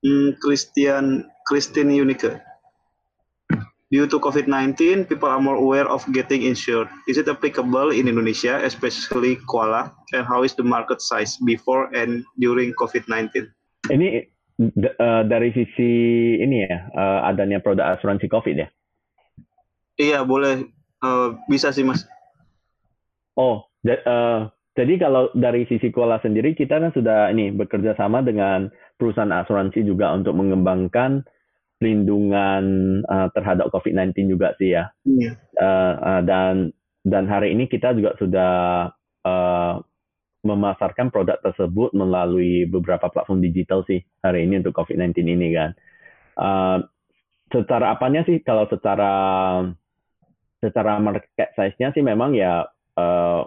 hmm, 0.00 0.40
Christian 0.40 1.28
Christine 1.44 1.92
Unique. 1.92 2.45
Due 3.86 4.10
to 4.10 4.18
COVID-19, 4.18 5.06
people 5.06 5.30
are 5.30 5.38
more 5.38 5.54
aware 5.54 5.86
of 5.86 6.02
getting 6.10 6.42
insured. 6.42 6.90
Is 7.06 7.22
it 7.22 7.30
applicable 7.30 7.94
in 7.94 8.10
Indonesia, 8.10 8.58
especially 8.66 9.38
koala? 9.46 9.94
And 10.10 10.26
how 10.26 10.42
is 10.42 10.58
the 10.58 10.66
market 10.66 10.98
size 10.98 11.38
before 11.46 11.86
and 11.94 12.26
during 12.42 12.74
COVID-19? 12.74 13.46
Ini 13.86 14.26
uh, 14.98 15.22
dari 15.30 15.54
sisi 15.54 15.90
ini 16.42 16.66
ya, 16.66 16.82
uh, 16.98 17.30
adanya 17.30 17.62
produk 17.62 17.94
asuransi 17.94 18.26
COVID 18.26 18.56
ya? 18.58 18.68
Iya, 20.02 20.26
boleh. 20.26 20.66
Uh, 20.98 21.38
bisa 21.46 21.70
sih, 21.70 21.86
Mas. 21.86 22.02
Oh, 23.38 23.70
uh, 23.86 24.50
jadi 24.74 24.94
kalau 24.98 25.30
dari 25.30 25.62
sisi 25.70 25.94
koala 25.94 26.18
sendiri, 26.26 26.58
kita 26.58 26.82
kan 26.82 26.90
sudah 26.90 27.30
ini 27.30 27.54
bekerja 27.54 27.94
sama 27.94 28.18
dengan 28.26 28.66
perusahaan 28.98 29.30
asuransi 29.30 29.86
juga 29.86 30.10
untuk 30.10 30.34
mengembangkan 30.34 31.22
pelindungan 31.76 32.64
uh, 33.04 33.28
terhadap 33.36 33.68
COVID-19 33.72 34.32
juga 34.32 34.56
sih 34.56 34.72
ya. 34.72 34.88
Yeah. 35.04 35.36
Uh, 35.60 35.94
uh, 36.00 36.20
dan 36.24 36.72
dan 37.04 37.28
hari 37.28 37.52
ini 37.52 37.68
kita 37.68 37.92
juga 37.92 38.16
sudah 38.18 38.54
uh, 39.22 39.74
memasarkan 40.46 41.10
produk 41.10 41.38
tersebut 41.42 41.92
melalui 41.92 42.64
beberapa 42.70 43.10
platform 43.10 43.42
digital 43.42 43.82
sih 43.84 44.00
hari 44.22 44.46
ini 44.46 44.62
untuk 44.64 44.74
COVID-19 44.78 45.26
ini 45.26 45.48
kan. 45.52 45.70
Uh, 46.36 46.78
secara 47.52 47.94
apanya 47.94 48.26
sih 48.26 48.42
kalau 48.42 48.66
secara 48.66 49.12
secara 50.58 50.98
market 50.98 51.52
size-nya 51.54 51.92
sih 51.94 52.02
memang 52.02 52.34
ya 52.34 52.66
uh, 52.98 53.42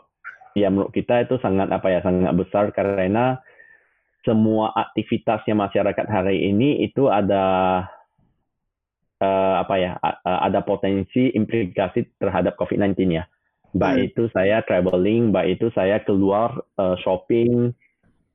ya 0.55 0.67
menurut 0.71 0.93
kita 0.93 1.25
itu 1.25 1.35
sangat 1.41 1.67
apa 1.73 1.87
ya 1.91 1.99
sangat 2.05 2.31
besar 2.37 2.71
karena 2.71 3.41
semua 4.23 4.75
aktivitasnya 4.75 5.55
masyarakat 5.55 6.05
hari 6.07 6.51
ini 6.51 6.83
itu 6.83 7.07
ada 7.07 7.87
uh, 9.19 9.55
apa 9.63 9.75
ya 9.79 9.91
uh, 9.99 10.39
ada 10.43 10.63
potensi 10.63 11.31
implikasi 11.31 12.19
terhadap 12.19 12.55
COVID-19 12.59 12.95
ya. 13.15 13.23
Baik 13.69 14.01
hmm. 14.01 14.09
itu 14.09 14.23
saya 14.33 14.65
traveling, 14.65 15.29
baik 15.29 15.61
itu 15.61 15.69
saya 15.77 16.01
keluar 16.01 16.57
uh, 16.81 16.97
shopping 17.05 17.69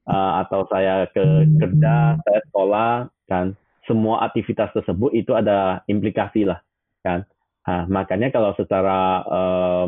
uh, 0.06 0.32
atau 0.46 0.62
saya 0.70 1.10
ke 1.10 1.24
kerja, 1.58 2.20
saya 2.22 2.40
sekolah 2.48 2.92
kan 3.26 3.58
semua 3.84 4.24
aktivitas 4.24 4.70
tersebut 4.72 5.10
itu 5.12 5.34
ada 5.34 5.82
implikasi 5.90 6.46
lah 6.46 6.62
kan. 7.02 7.26
Nah, 7.64 7.88
makanya 7.88 8.28
kalau 8.28 8.52
secara 8.54 9.24
uh, 9.24 9.86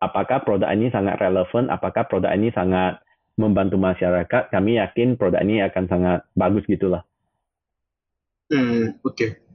apakah 0.00 0.42
produk 0.46 0.70
ini 0.70 0.88
sangat 0.88 1.18
relevan, 1.18 1.68
apakah 1.68 2.06
produk 2.06 2.32
ini 2.32 2.54
sangat 2.54 3.02
membantu 3.36 3.76
masyarakat, 3.76 4.48
kami 4.48 4.80
yakin 4.80 5.18
produk 5.20 5.44
ini 5.44 5.60
akan 5.60 5.84
sangat 5.90 6.18
bagus 6.32 6.64
gitulah. 6.64 7.04
Hmm, 8.48 8.96
oke. 9.02 9.12
Okay. 9.12 9.45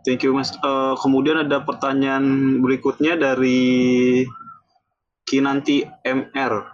Thank 0.00 0.24
you 0.24 0.32
Mas. 0.32 0.56
Uh, 0.64 0.96
kemudian 0.96 1.44
ada 1.44 1.60
pertanyaan 1.60 2.58
berikutnya 2.64 3.20
dari 3.20 4.24
Kinanti 5.28 5.84
MR. 6.02 6.64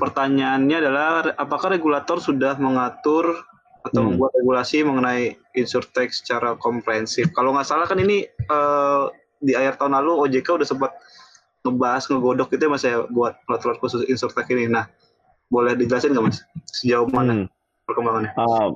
Pertanyaannya 0.00 0.76
adalah 0.80 1.36
apakah 1.36 1.76
regulator 1.76 2.16
sudah 2.16 2.56
mengatur 2.56 3.36
atau 3.84 4.00
hmm. 4.00 4.08
membuat 4.16 4.32
regulasi 4.40 4.80
mengenai 4.80 5.36
insurtech 5.52 6.16
secara 6.16 6.56
komprehensif? 6.56 7.28
Kalau 7.36 7.52
nggak 7.52 7.68
salah 7.68 7.84
kan 7.84 8.00
ini 8.00 8.24
uh, 8.48 9.12
di 9.42 9.52
akhir 9.52 9.76
tahun 9.76 10.00
lalu 10.00 10.24
OJK 10.24 10.48
udah 10.62 10.68
sempat 10.68 10.96
ngebahas 11.62 12.08
ngegodok 12.08 12.48
gitu 12.56 12.62
ya 12.66 12.70
mas 12.72 12.82
ya 12.82 12.96
buat 13.12 13.38
peraturan 13.44 13.76
khusus 13.78 14.08
insurtech 14.08 14.48
ini. 14.48 14.72
Nah, 14.72 14.88
boleh 15.52 15.76
dijelasin 15.76 16.16
nggak 16.16 16.24
mas 16.24 16.40
sejauh 16.80 17.06
mana 17.12 17.44
hmm. 17.44 17.46
perkembangannya? 17.84 18.32
Uh, 18.40 18.72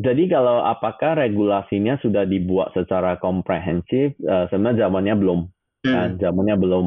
jadi 0.00 0.32
kalau 0.32 0.64
apakah 0.64 1.20
regulasinya 1.20 2.00
sudah 2.00 2.24
dibuat 2.24 2.72
secara 2.72 3.20
komprehensif, 3.20 4.16
uh, 4.24 4.48
sebenarnya 4.48 4.88
zamannya 4.88 5.14
belum, 5.20 5.40
hmm. 5.84 5.92
kan? 5.92 6.08
zamannya 6.16 6.56
belum. 6.56 6.86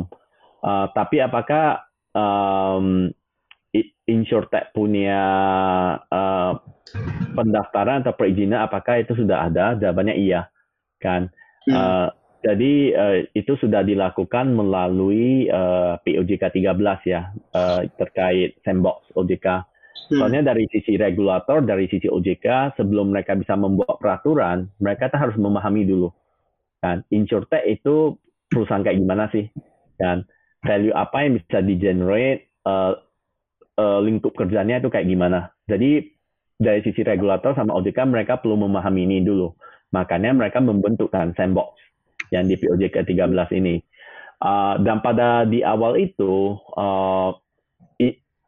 Uh, 0.65 0.89
tapi 0.97 1.21
apakah 1.21 1.85
um, 2.17 3.13
insurtech 4.09 4.73
punya 4.73 5.21
uh, 6.09 6.57
pendaftaran 7.37 8.01
atau 8.01 8.17
perizinan? 8.17 8.65
Apakah 8.65 9.05
itu 9.05 9.13
sudah 9.13 9.45
ada? 9.45 9.77
Jawabannya 9.77 10.17
iya, 10.17 10.49
kan. 10.97 11.29
Hmm. 11.69 11.73
Uh, 11.77 12.09
jadi 12.43 12.73
uh, 12.97 13.17
itu 13.31 13.55
sudah 13.55 13.87
dilakukan 13.87 14.51
melalui 14.51 15.47
uh, 15.47 15.95
POJK 16.03 16.51
13 16.51 17.13
ya 17.13 17.31
uh, 17.55 17.87
terkait 17.95 18.59
sandbox 18.67 19.05
OJK. 19.15 19.63
Soalnya 20.11 20.51
dari 20.53 20.67
sisi 20.67 20.99
regulator, 20.99 21.63
dari 21.63 21.87
sisi 21.87 22.11
OJK, 22.11 22.75
sebelum 22.75 23.15
mereka 23.15 23.37
bisa 23.39 23.55
membuat 23.55 23.99
peraturan, 24.01 24.67
mereka 24.83 25.07
tuh 25.07 25.19
harus 25.19 25.37
memahami 25.39 25.87
dulu. 25.87 26.11
Kan, 26.83 27.07
insurtech 27.13 27.63
itu 27.63 28.19
perusahaan 28.51 28.83
kayak 28.83 28.99
gimana 28.99 29.31
sih? 29.31 29.47
Dan 29.95 30.27
value 30.59 30.91
apa 30.91 31.23
yang 31.23 31.39
bisa 31.39 31.63
di-generate, 31.63 32.51
uh, 32.67 32.99
uh, 33.79 33.99
lingkup 34.03 34.35
kerjanya 34.35 34.83
itu 34.83 34.91
kayak 34.91 35.07
gimana. 35.07 35.55
Jadi 35.65 36.11
dari 36.59 36.79
sisi 36.83 37.01
regulator 37.01 37.55
sama 37.55 37.75
OJK 37.79 38.07
mereka 38.07 38.39
perlu 38.39 38.59
memahami 38.59 39.07
ini 39.07 39.17
dulu. 39.23 39.51
Makanya 39.93 40.33
mereka 40.33 40.59
membentukkan 40.59 41.37
sandbox 41.37 41.77
yang 42.33 42.49
di 42.49 42.57
POJK 42.57 43.05
13 43.05 43.59
ini. 43.61 43.77
Uh, 44.43 44.75
dan 44.83 44.99
pada 44.99 45.47
di 45.47 45.63
awal 45.63 45.95
itu 45.95 46.59
uh, 46.75 47.31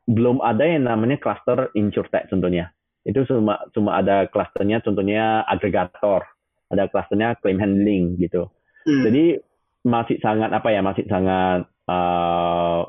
belum 0.05 0.41
ada 0.41 0.61
yang 0.65 0.85
namanya 0.85 1.17
cluster 1.17 1.73
insurtech 1.73 2.29
contohnya. 2.29 2.69
Itu 3.05 3.25
cuma 3.25 3.61
cuma 3.73 4.01
ada 4.01 4.29
clusternya 4.29 4.81
contohnya 4.81 5.45
agregator, 5.45 6.25
ada 6.69 6.89
clusternya 6.89 7.37
claim 7.41 7.57
handling 7.57 8.17
gitu. 8.21 8.49
Hmm. 8.85 9.05
Jadi 9.05 9.41
masih 9.85 10.17
sangat 10.21 10.49
apa 10.53 10.69
ya, 10.73 10.81
masih 10.81 11.05
sangat 11.09 11.69
uh, 11.89 12.85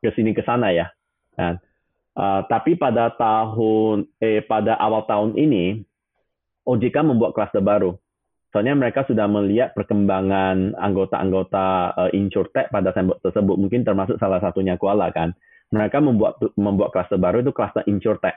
ke 0.00 0.12
sini 0.16 0.32
ke 0.36 0.44
sana 0.44 0.72
ya. 0.72 0.92
Kan? 1.36 1.60
Uh, 2.16 2.44
tapi 2.48 2.76
pada 2.76 3.12
tahun 3.16 4.08
eh 4.20 4.44
pada 4.44 4.76
awal 4.76 5.04
tahun 5.08 5.36
ini 5.36 5.84
OJK 6.68 6.96
membuat 7.04 7.32
cluster 7.32 7.64
baru. 7.64 7.96
Soalnya 8.48 8.76
mereka 8.76 9.04
sudah 9.04 9.28
melihat 9.28 9.76
perkembangan 9.76 10.72
anggota-anggota 10.80 11.66
uh, 11.92 12.10
insurtech 12.16 12.72
pada 12.72 12.96
sandbox 12.96 13.20
tersebut, 13.20 13.60
mungkin 13.60 13.84
termasuk 13.84 14.16
salah 14.16 14.40
satunya 14.40 14.80
Kuala 14.80 15.12
kan 15.12 15.36
mereka 15.68 16.00
membuat 16.00 16.40
membuat 16.56 16.90
klaster 16.96 17.20
baru 17.20 17.44
itu 17.44 17.52
klaster 17.52 17.84
insurtech. 17.84 18.36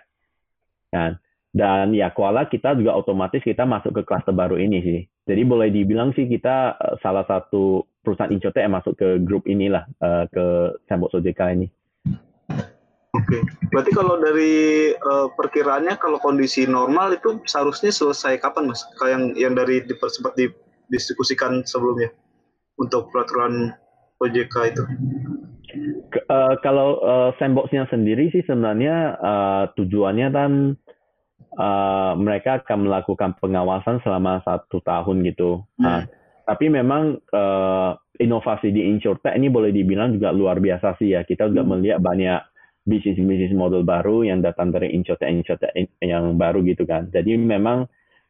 Kan? 0.91 1.19
Dan 1.51 1.91
ya 1.91 2.15
Kuala 2.15 2.47
kita 2.47 2.79
juga 2.79 2.95
otomatis 2.95 3.43
kita 3.43 3.67
masuk 3.67 3.91
ke 3.99 4.01
klaster 4.07 4.31
baru 4.31 4.55
ini 4.55 4.79
sih. 4.79 4.99
Jadi 5.27 5.41
boleh 5.43 5.67
dibilang 5.67 6.15
sih 6.15 6.27
kita 6.27 6.79
uh, 6.79 6.95
salah 7.03 7.27
satu 7.27 7.83
perusahaan 8.03 8.31
insurtech 8.31 8.63
yang 8.63 8.75
masuk 8.75 8.95
ke 8.95 9.19
grup 9.19 9.43
inilah 9.43 9.83
uh, 9.99 10.25
ke 10.31 10.75
Sandbox 10.87 11.19
OJK 11.19 11.41
ini. 11.59 11.67
Oke, 13.11 13.43
berarti 13.75 13.91
kalau 13.91 14.15
dari 14.23 14.53
uh, 14.95 15.27
perkiraannya 15.35 15.99
kalau 15.99 16.15
kondisi 16.23 16.63
normal 16.63 17.11
itu 17.11 17.43
seharusnya 17.43 17.91
selesai 17.91 18.39
kapan 18.39 18.71
mas? 18.71 18.87
Kayak 18.95 19.11
yang 19.11 19.23
yang 19.35 19.53
dari 19.59 19.83
sempat 19.83 20.39
didiskusikan 20.39 21.67
sebelumnya 21.67 22.15
untuk 22.79 23.11
peraturan 23.11 23.75
OJK 24.23 24.55
itu? 24.71 24.83
Uh, 26.27 26.55
kalau 26.59 26.99
uh, 26.99 27.29
sandboxnya 27.39 27.87
sendiri 27.87 28.27
sih 28.31 28.43
sebenarnya 28.43 29.15
uh, 29.19 29.63
tujuannya 29.75 30.27
kan 30.31 30.51
uh, 31.55 32.13
mereka 32.19 32.63
akan 32.63 32.87
melakukan 32.87 33.35
pengawasan 33.39 34.03
selama 34.03 34.43
satu 34.43 34.83
tahun 34.83 35.23
gitu. 35.27 35.63
Hmm. 35.79 35.83
Nah, 35.83 35.99
tapi 36.47 36.67
memang 36.67 37.19
uh, 37.31 37.95
inovasi 38.19 38.75
di 38.75 38.87
insurtech 38.91 39.35
ini 39.35 39.47
boleh 39.47 39.71
dibilang 39.71 40.15
juga 40.15 40.35
luar 40.35 40.59
biasa 40.59 40.99
sih 40.99 41.15
ya. 41.15 41.23
Kita 41.23 41.47
juga 41.47 41.63
Hmm. 41.63 41.79
melihat 41.79 41.99
banyak 42.03 42.39
bisnis-bisnis 42.81 43.53
model 43.53 43.85
baru 43.85 44.25
yang 44.25 44.41
datang 44.41 44.73
dari 44.73 44.89
insurtech 44.91 45.29
insurtech 45.29 45.71
yang 46.01 46.35
baru 46.35 46.65
gitu 46.65 46.83
kan. 46.89 47.07
Jadi 47.13 47.37
memang 47.37 47.85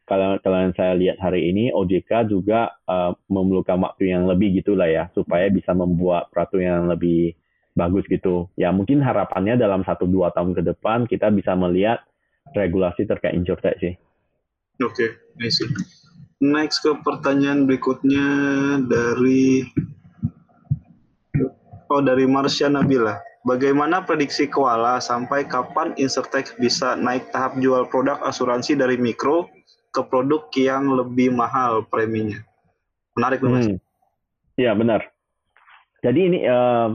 kalau 0.06 0.38
kalau 0.42 0.68
saya 0.74 0.98
lihat 0.98 1.22
hari 1.22 1.50
ini 1.50 1.70
OJK 1.70 2.26
juga 2.26 2.74
uh, 2.90 3.14
memerlukan 3.30 3.78
waktu 3.80 4.10
yang 4.10 4.26
lebih 4.26 4.58
gitulah 4.58 4.90
ya 4.90 5.06
supaya 5.14 5.46
bisa 5.48 5.70
membuat 5.72 6.28
peraturan 6.34 6.86
yang 6.86 6.88
lebih 6.90 7.38
bagus 7.78 8.04
gitu. 8.10 8.50
Ya 8.58 8.74
mungkin 8.74 9.00
harapannya 9.00 9.56
dalam 9.56 9.86
satu 9.86 10.04
dua 10.10 10.34
tahun 10.34 10.58
ke 10.58 10.62
depan 10.66 11.06
kita 11.06 11.30
bisa 11.30 11.54
melihat 11.54 12.02
regulasi 12.52 13.06
terkait 13.06 13.32
insurtech 13.38 13.78
sih. 13.78 13.94
Oke, 14.82 15.14
I 15.38 15.48
see. 15.48 15.70
Next 16.42 16.82
ke 16.82 16.90
pertanyaan 17.06 17.70
berikutnya 17.70 18.26
dari 18.90 19.62
Oh 21.92 22.00
dari 22.00 22.24
Marsha 22.24 22.72
Nabila. 22.72 23.20
Bagaimana 23.44 24.00
prediksi 24.00 24.48
Koala 24.48 24.96
sampai 24.96 25.44
kapan 25.44 25.92
Insurtech 26.00 26.56
bisa 26.56 26.96
naik 26.96 27.28
tahap 27.36 27.60
jual 27.60 27.84
produk 27.92 28.16
asuransi 28.24 28.80
dari 28.80 28.96
mikro 28.96 29.44
ke 29.92 30.00
produk 30.08 30.48
yang 30.56 30.88
lebih 30.96 31.28
mahal 31.30 31.84
preminya? 31.84 32.40
Menarik 33.12 33.44
nih, 33.44 33.52
Mas. 33.52 33.66
Hmm. 33.68 33.78
Ya 34.56 34.72
benar. 34.72 35.12
Jadi 36.02 36.20
ini 36.32 36.38
eh, 36.42 36.88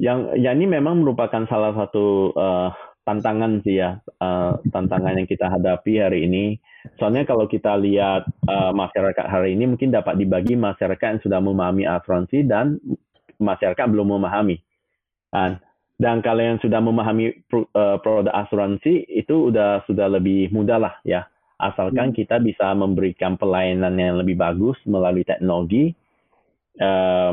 yang 0.00 0.32
ya 0.40 0.56
ini 0.56 0.66
memang 0.66 1.04
merupakan 1.04 1.44
salah 1.46 1.76
satu 1.76 2.32
eh, 2.32 2.68
tantangan 3.04 3.60
sih 3.62 3.78
ya 3.78 4.00
eh, 4.04 4.52
tantangan 4.72 5.20
yang 5.20 5.28
kita 5.28 5.52
hadapi 5.52 6.00
hari 6.00 6.24
ini. 6.24 6.56
Soalnya 6.96 7.28
kalau 7.28 7.44
kita 7.44 7.76
lihat 7.76 8.24
eh, 8.26 8.72
masyarakat 8.72 9.26
hari 9.28 9.54
ini 9.54 9.68
mungkin 9.70 9.92
dapat 9.92 10.16
dibagi 10.16 10.56
masyarakat 10.56 11.06
yang 11.18 11.22
sudah 11.22 11.40
memahami 11.44 11.84
asuransi 11.84 12.42
dan 12.48 12.80
masyarakat 13.36 13.86
belum 13.86 14.18
memahami. 14.18 14.58
Dan 15.98 16.22
kalau 16.22 16.40
yang 16.40 16.58
sudah 16.62 16.80
memahami 16.80 17.44
pro- 17.50 17.68
produk 18.00 18.32
asuransi 18.32 19.04
itu 19.12 19.52
udah 19.52 19.84
sudah 19.84 20.08
lebih 20.08 20.48
mudah 20.50 20.78
lah 20.80 20.94
ya. 21.04 21.28
Asalkan 21.58 22.14
kita 22.14 22.38
bisa 22.38 22.70
memberikan 22.70 23.34
pelayanan 23.34 23.98
yang 23.98 24.14
lebih 24.22 24.38
bagus 24.38 24.78
melalui 24.86 25.26
teknologi, 25.26 25.90
eh, 26.78 27.32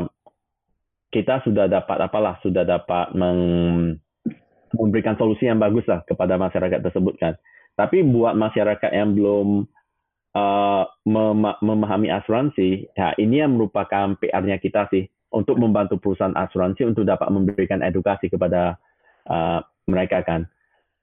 kita 1.14 1.46
sudah 1.46 1.70
dapat 1.70 1.96
apalah 2.02 2.34
sudah 2.42 2.66
dapat 2.66 3.14
meng- 3.14 4.02
memberikan 4.74 5.14
solusi 5.14 5.46
yang 5.46 5.62
bagus 5.62 5.86
lah 5.86 6.02
kepada 6.02 6.34
masyarakat 6.34 6.82
tersebut 6.82 7.14
kan. 7.22 7.38
Tapi 7.78 8.02
buat 8.02 8.34
masyarakat 8.34 8.90
yang 8.90 9.14
belum 9.14 9.62
eh, 10.36 10.84
mema- 11.06 11.60
memahami 11.62 12.10
asuransi, 12.10 12.92
ya 12.98 13.14
ini 13.16 13.40
yang 13.40 13.54
merupakan 13.56 14.18
PR-nya 14.18 14.58
kita 14.58 14.90
sih 14.90 15.06
untuk 15.32 15.56
membantu 15.56 16.02
perusahaan 16.02 16.34
asuransi 16.34 16.82
untuk 16.82 17.06
dapat 17.06 17.30
memberikan 17.30 17.78
edukasi 17.80 18.26
kepada 18.26 18.74
eh, 19.30 19.60
mereka 19.86 20.26
kan. 20.26 20.50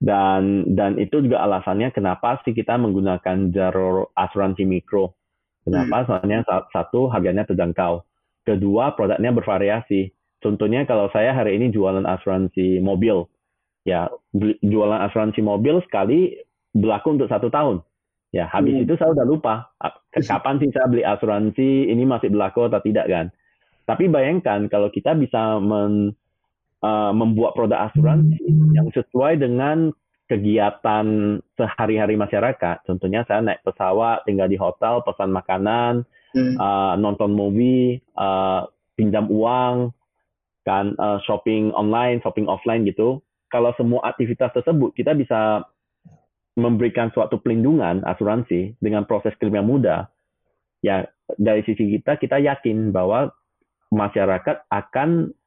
Dan 0.03 0.75
dan 0.75 0.99
itu 0.99 1.23
juga 1.23 1.47
alasannya 1.47 1.95
kenapa 1.95 2.43
sih 2.43 2.51
kita 2.51 2.75
menggunakan 2.75 3.55
jalur 3.55 4.11
asuransi 4.11 4.67
mikro. 4.67 5.15
Kenapa? 5.63 6.03
Soalnya 6.03 6.43
sa- 6.43 6.67
satu 6.75 7.07
harganya 7.07 7.47
terjangkau. 7.47 8.03
Kedua, 8.43 8.91
produknya 8.99 9.31
bervariasi. 9.31 10.11
Contohnya 10.43 10.83
kalau 10.83 11.07
saya 11.15 11.31
hari 11.31 11.55
ini 11.55 11.71
jualan 11.71 12.03
asuransi 12.03 12.83
mobil, 12.83 13.23
ya 13.87 14.11
jualan 14.59 15.07
asuransi 15.07 15.39
mobil 15.39 15.79
sekali 15.87 16.35
berlaku 16.75 17.15
untuk 17.15 17.31
satu 17.31 17.47
tahun. 17.47 17.79
Ya 18.35 18.51
habis 18.51 18.75
Hmm. 18.75 18.83
itu 18.83 18.99
saya 18.99 19.15
udah 19.15 19.23
lupa 19.23 19.71
ke- 20.11 20.25
kapan 20.25 20.59
sih 20.59 20.67
saya 20.75 20.91
beli 20.91 21.07
asuransi 21.07 21.87
ini 21.87 22.03
masih 22.03 22.27
berlaku 22.27 22.67
atau 22.67 22.83
tidak 22.83 23.07
kan. 23.07 23.31
Tapi 23.87 24.11
bayangkan 24.11 24.67
kalau 24.67 24.91
kita 24.91 25.15
bisa 25.15 25.63
men- 25.63 26.11
eh, 26.83 27.11
membuat 27.15 27.55
produk 27.55 27.87
asuransi 27.89 28.43
yang 28.75 28.91
sesuai 28.91 29.39
dengan 29.39 29.89
kegiatan 30.27 31.39
sehari-hari 31.55 32.15
masyarakat. 32.15 32.83
Contohnya 32.87 33.27
saya 33.27 33.43
naik 33.43 33.63
pesawat, 33.63 34.23
tinggal 34.23 34.47
di 34.47 34.55
hotel, 34.55 35.03
pesan 35.03 35.31
makanan, 35.31 36.07
Hmm. 36.33 36.57
uh, 36.57 36.93
nonton 36.97 37.37
movie, 37.37 38.01
uh, 38.17 38.65
pinjam 38.97 39.29
uang, 39.29 39.93
kan 40.65 40.97
uh, 40.97 41.21
shopping 41.29 41.69
online, 41.77 42.19
shopping 42.25 42.49
offline 42.49 42.81
gitu. 42.89 43.21
Kalau 43.53 43.69
semua 43.77 44.01
aktivitas 44.09 44.49
tersebut 44.49 44.97
kita 44.97 45.13
bisa 45.13 45.61
memberikan 46.57 47.13
suatu 47.13 47.37
pelindungan 47.37 48.01
asuransi 48.01 48.73
dengan 48.81 49.05
proses 49.05 49.37
klaim 49.37 49.61
yang 49.61 49.69
mudah, 49.69 50.09
ya 50.81 51.05
dari 51.37 51.61
sisi 51.69 51.97
kita 51.97 52.17
kita 52.17 52.41
yakin 52.41 52.89
bahwa 52.89 53.29
masyarakat 53.93 54.65
akan 54.73 55.37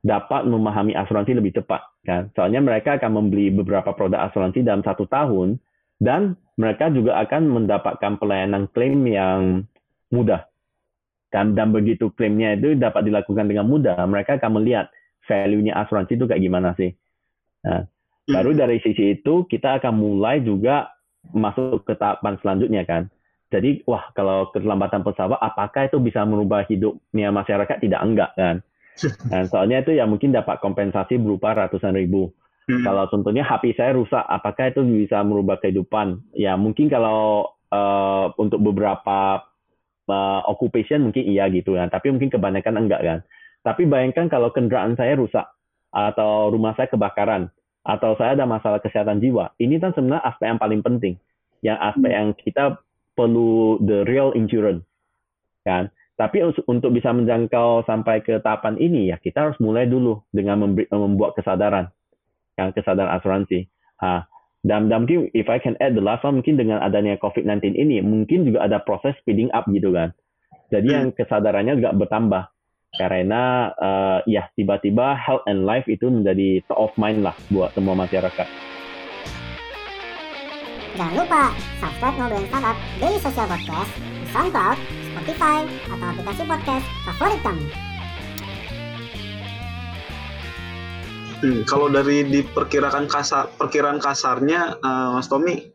dapat 0.00 0.48
memahami 0.48 0.96
asuransi 0.96 1.36
lebih 1.36 1.60
tepat 1.60 1.84
kan. 2.04 2.32
Soalnya 2.32 2.64
mereka 2.64 2.96
akan 2.96 3.20
membeli 3.20 3.52
beberapa 3.52 3.92
produk 3.92 4.28
asuransi 4.28 4.64
dalam 4.64 4.80
satu 4.80 5.04
tahun 5.04 5.60
dan 6.00 6.40
mereka 6.56 6.88
juga 6.88 7.20
akan 7.20 7.42
mendapatkan 7.60 8.16
pelayanan 8.16 8.68
klaim 8.72 9.04
yang 9.04 9.68
mudah. 10.08 10.48
Dan, 11.30 11.54
dan 11.54 11.70
begitu 11.70 12.10
klaimnya 12.10 12.58
itu 12.58 12.74
dapat 12.74 13.06
dilakukan 13.06 13.46
dengan 13.46 13.70
mudah, 13.70 13.94
mereka 14.10 14.40
akan 14.40 14.58
melihat 14.58 14.90
value-nya 15.30 15.78
asuransi 15.78 16.18
itu 16.18 16.26
kayak 16.26 16.42
gimana 16.42 16.74
sih. 16.74 16.90
Nah, 17.62 17.86
baru 18.26 18.50
dari 18.50 18.82
sisi 18.82 19.14
itu 19.14 19.46
kita 19.46 19.78
akan 19.78 19.94
mulai 19.94 20.42
juga 20.42 20.90
masuk 21.30 21.86
ke 21.86 21.94
tahapan 21.94 22.34
selanjutnya 22.42 22.82
kan. 22.82 23.06
Jadi, 23.50 23.82
wah 23.86 24.10
kalau 24.14 24.50
keterlambatan 24.50 25.02
pesawat, 25.02 25.38
apakah 25.38 25.86
itu 25.90 25.98
bisa 26.02 26.22
merubah 26.22 26.66
hidupnya 26.66 27.34
masyarakat? 27.34 27.76
Tidak 27.82 28.00
enggak 28.02 28.30
kan. 28.38 28.62
Dan 29.32 29.44
soalnya 29.48 29.80
itu 29.84 29.96
ya 29.96 30.04
mungkin 30.04 30.32
dapat 30.34 30.60
kompensasi 30.60 31.16
berupa 31.20 31.56
ratusan 31.56 31.96
ribu. 31.96 32.32
Hmm. 32.68 32.84
Kalau 32.84 33.08
contohnya 33.08 33.42
HP 33.42 33.74
saya 33.74 33.96
rusak, 33.96 34.22
apakah 34.26 34.70
itu 34.70 34.84
bisa 34.84 35.24
merubah 35.24 35.58
kehidupan? 35.58 36.22
Ya 36.36 36.54
mungkin 36.54 36.86
kalau 36.92 37.50
eh, 37.72 38.26
untuk 38.36 38.60
beberapa 38.60 39.50
uh, 40.10 40.40
occupation 40.50 41.06
mungkin 41.06 41.24
iya 41.26 41.46
gitu 41.48 41.78
kan, 41.78 41.88
tapi 41.88 42.10
mungkin 42.10 42.28
kebanyakan 42.28 42.74
enggak 42.86 43.02
kan. 43.02 43.18
Tapi 43.62 43.86
bayangkan 43.86 44.26
kalau 44.26 44.50
kendaraan 44.50 44.98
saya 44.98 45.14
rusak 45.14 45.46
atau 45.94 46.50
rumah 46.50 46.74
saya 46.74 46.90
kebakaran 46.90 47.50
atau 47.86 48.14
saya 48.18 48.34
ada 48.36 48.44
masalah 48.44 48.82
kesehatan 48.82 49.22
jiwa, 49.22 49.54
ini 49.62 49.78
kan 49.78 49.94
sebenarnya 49.94 50.26
aspek 50.26 50.46
yang 50.50 50.60
paling 50.60 50.80
penting, 50.82 51.14
yang 51.64 51.78
aspek 51.78 52.10
yang 52.12 52.28
kita 52.34 52.80
perlu 53.14 53.78
the 53.84 54.02
real 54.08 54.34
insurance 54.34 54.82
kan. 55.62 55.92
Tapi 56.20 56.44
untuk 56.44 56.92
bisa 56.92 57.16
menjangkau 57.16 57.88
sampai 57.88 58.20
ke 58.20 58.44
tahapan 58.44 58.76
ini 58.76 59.08
ya 59.08 59.16
kita 59.16 59.48
harus 59.48 59.56
mulai 59.56 59.88
dulu 59.88 60.20
dengan 60.28 60.60
memberi, 60.60 60.84
membuat 60.92 61.32
kesadaran, 61.32 61.88
yang 62.60 62.76
kesadaran 62.76 63.08
asuransi. 63.16 63.64
Ha, 64.04 64.28
dan, 64.60 64.92
dan 64.92 65.08
mungkin 65.08 65.32
if 65.32 65.48
I 65.48 65.56
can 65.56 65.80
add 65.80 65.96
the 65.96 66.04
last 66.04 66.20
one 66.20 66.44
mungkin 66.44 66.60
dengan 66.60 66.84
adanya 66.84 67.16
COVID-19 67.24 67.72
ini 67.72 68.04
mungkin 68.04 68.44
juga 68.44 68.68
ada 68.68 68.84
proses 68.84 69.16
speeding 69.24 69.48
up 69.56 69.64
gitu 69.72 69.96
kan. 69.96 70.12
Jadi 70.68 70.92
yang 70.92 71.16
kesadarannya 71.16 71.80
juga 71.80 71.96
bertambah 71.96 72.52
karena 73.00 73.72
eh, 73.80 74.18
ya 74.28 74.52
tiba-tiba 74.60 75.16
health 75.16 75.48
and 75.48 75.64
life 75.64 75.88
itu 75.88 76.04
menjadi 76.04 76.60
top 76.68 76.84
of 76.84 76.92
mind 77.00 77.24
lah 77.24 77.32
buat 77.48 77.72
semua 77.72 77.96
masyarakat. 77.96 78.44
Jangan 81.00 81.14
lupa 81.16 81.56
subscribe 81.80 82.16
Ngobrolin 82.20 82.44
Startup 82.52 82.76
Daily 83.00 83.18
Social 83.24 83.48
Podcast 83.48 84.19
SoundCloud, 84.30 84.78
Spotify, 85.10 85.58
atau 85.90 86.06
aplikasi 86.06 86.42
podcast 86.46 86.86
favorit 87.02 87.40
kamu. 87.42 87.66
Hmm, 91.40 91.60
kalau 91.64 91.88
dari 91.88 92.28
diperkirakan 92.28 93.08
kasar, 93.08 93.48
perkiraan 93.56 93.96
kasarnya, 93.96 94.76
eh, 94.76 95.08
Mas 95.16 95.26
Tommy, 95.26 95.72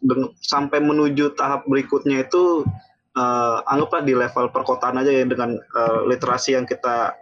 deng- 0.00 0.32
sampai 0.40 0.80
menuju 0.80 1.36
tahap 1.36 1.68
berikutnya 1.68 2.24
itu, 2.24 2.64
eh, 3.12 3.56
anggaplah 3.68 4.02
di 4.02 4.16
level 4.16 4.48
perkotaan 4.48 4.98
aja 4.98 5.12
ya 5.12 5.28
dengan 5.28 5.54
eh, 5.54 6.00
literasi 6.08 6.56
yang 6.56 6.64
kita 6.64 7.12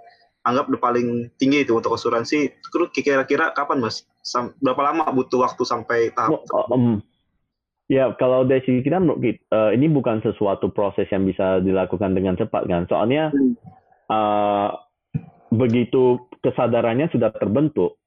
anggap 0.46 0.70
udah 0.70 0.80
paling 0.80 1.28
tinggi 1.37 1.66
itu 1.66 1.74
untuk 1.76 1.92
asuransi. 1.92 2.48
Terus 2.72 2.88
kira-kira 2.94 3.50
kapan, 3.52 3.82
Mas? 3.84 4.06
Sam- 4.22 4.54
berapa 4.62 4.80
lama 4.94 5.11
butuh 5.11 5.42
waktu 5.42 5.61
sampai 5.66 6.14
tahap? 6.14 6.40
Oh, 6.54 6.64
em, 6.72 7.02
ya 7.88 8.12
kalau 8.20 8.44
dari 8.44 8.62
sisi 8.62 8.85
kita 8.85 9.01
eh, 9.03 9.70
ini 9.74 9.87
bukan 9.88 10.20
sesuatu 10.22 10.70
proses 10.70 11.09
yang 11.11 11.24
bisa 11.24 11.59
dilakukan 11.64 12.14
dengan 12.14 12.37
cepat 12.37 12.68
kan. 12.68 12.85
Soalnya 12.87 13.33
eh, 14.09 14.68
begitu 15.48 16.29
kesadarannya 16.44 17.09
sudah 17.11 17.33
terbentuk, 17.35 17.98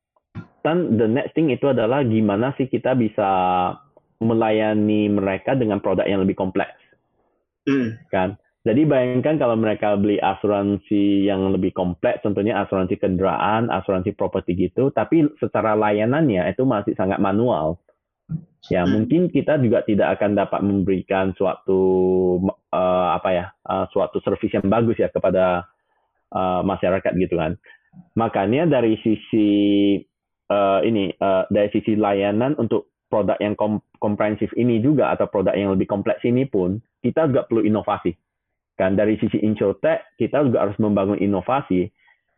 dan 0.61 0.95
the 0.95 1.09
next 1.09 1.33
thing 1.33 1.49
itu 1.49 1.67
adalah 1.73 2.05
gimana 2.05 2.53
sih 2.55 2.69
kita 2.69 2.93
bisa 2.93 3.29
melayani 4.21 5.09
mereka 5.09 5.57
dengan 5.57 5.81
produk 5.81 6.05
yang 6.05 6.21
lebih 6.21 6.37
kompleks 6.37 6.81
Hmm, 7.69 7.93
kan. 8.09 8.41
Jadi 8.61 8.85
bayangkan 8.85 9.41
kalau 9.41 9.57
mereka 9.57 9.97
beli 9.97 10.21
asuransi 10.21 11.25
yang 11.25 11.49
lebih 11.49 11.73
kompleks, 11.73 12.21
tentunya 12.21 12.61
asuransi 12.61 12.93
kendaraan, 12.97 13.73
asuransi 13.73 14.13
properti 14.13 14.53
gitu, 14.53 14.93
tapi 14.93 15.25
secara 15.41 15.73
layanannya 15.73 16.45
itu 16.45 16.61
masih 16.61 16.93
sangat 16.93 17.17
manual. 17.17 17.81
Ya, 18.69 18.85
hmm. 18.85 18.91
mungkin 18.93 19.21
kita 19.33 19.57
juga 19.57 19.81
tidak 19.81 20.21
akan 20.21 20.37
dapat 20.37 20.61
memberikan 20.61 21.33
suatu 21.33 21.81
uh, 22.69 23.09
apa 23.17 23.29
ya, 23.33 23.45
uh, 23.65 23.89
suatu 23.89 24.21
servis 24.21 24.53
yang 24.53 24.69
bagus 24.69 25.01
ya 25.01 25.09
kepada 25.09 25.65
uh, 26.29 26.61
masyarakat 26.61 27.09
gitu 27.17 27.41
kan. 27.41 27.57
Makanya 28.13 28.69
dari 28.69 29.01
sisi 29.01 29.49
uh, 30.53 30.79
ini, 30.85 31.09
uh, 31.17 31.49
dari 31.49 31.73
sisi 31.73 31.97
layanan 31.97 32.53
untuk 32.61 32.93
produk 33.09 33.35
yang 33.41 33.57
kom 33.57 33.81
komprehensif 33.97 34.53
ini 34.53 34.77
juga 34.79 35.09
atau 35.11 35.25
produk 35.27 35.57
yang 35.57 35.73
lebih 35.73 35.89
kompleks 35.89 36.21
ini 36.23 36.45
pun 36.47 36.79
kita 37.03 37.27
juga 37.27 37.43
perlu 37.49 37.65
inovasi 37.65 38.15
Kan 38.79 38.97
dari 38.97 39.19
sisi 39.19 39.37
insurtech 39.43 40.15
kita 40.17 40.41
juga 40.47 40.65
harus 40.65 40.77
membangun 40.81 41.19
inovasi 41.19 41.91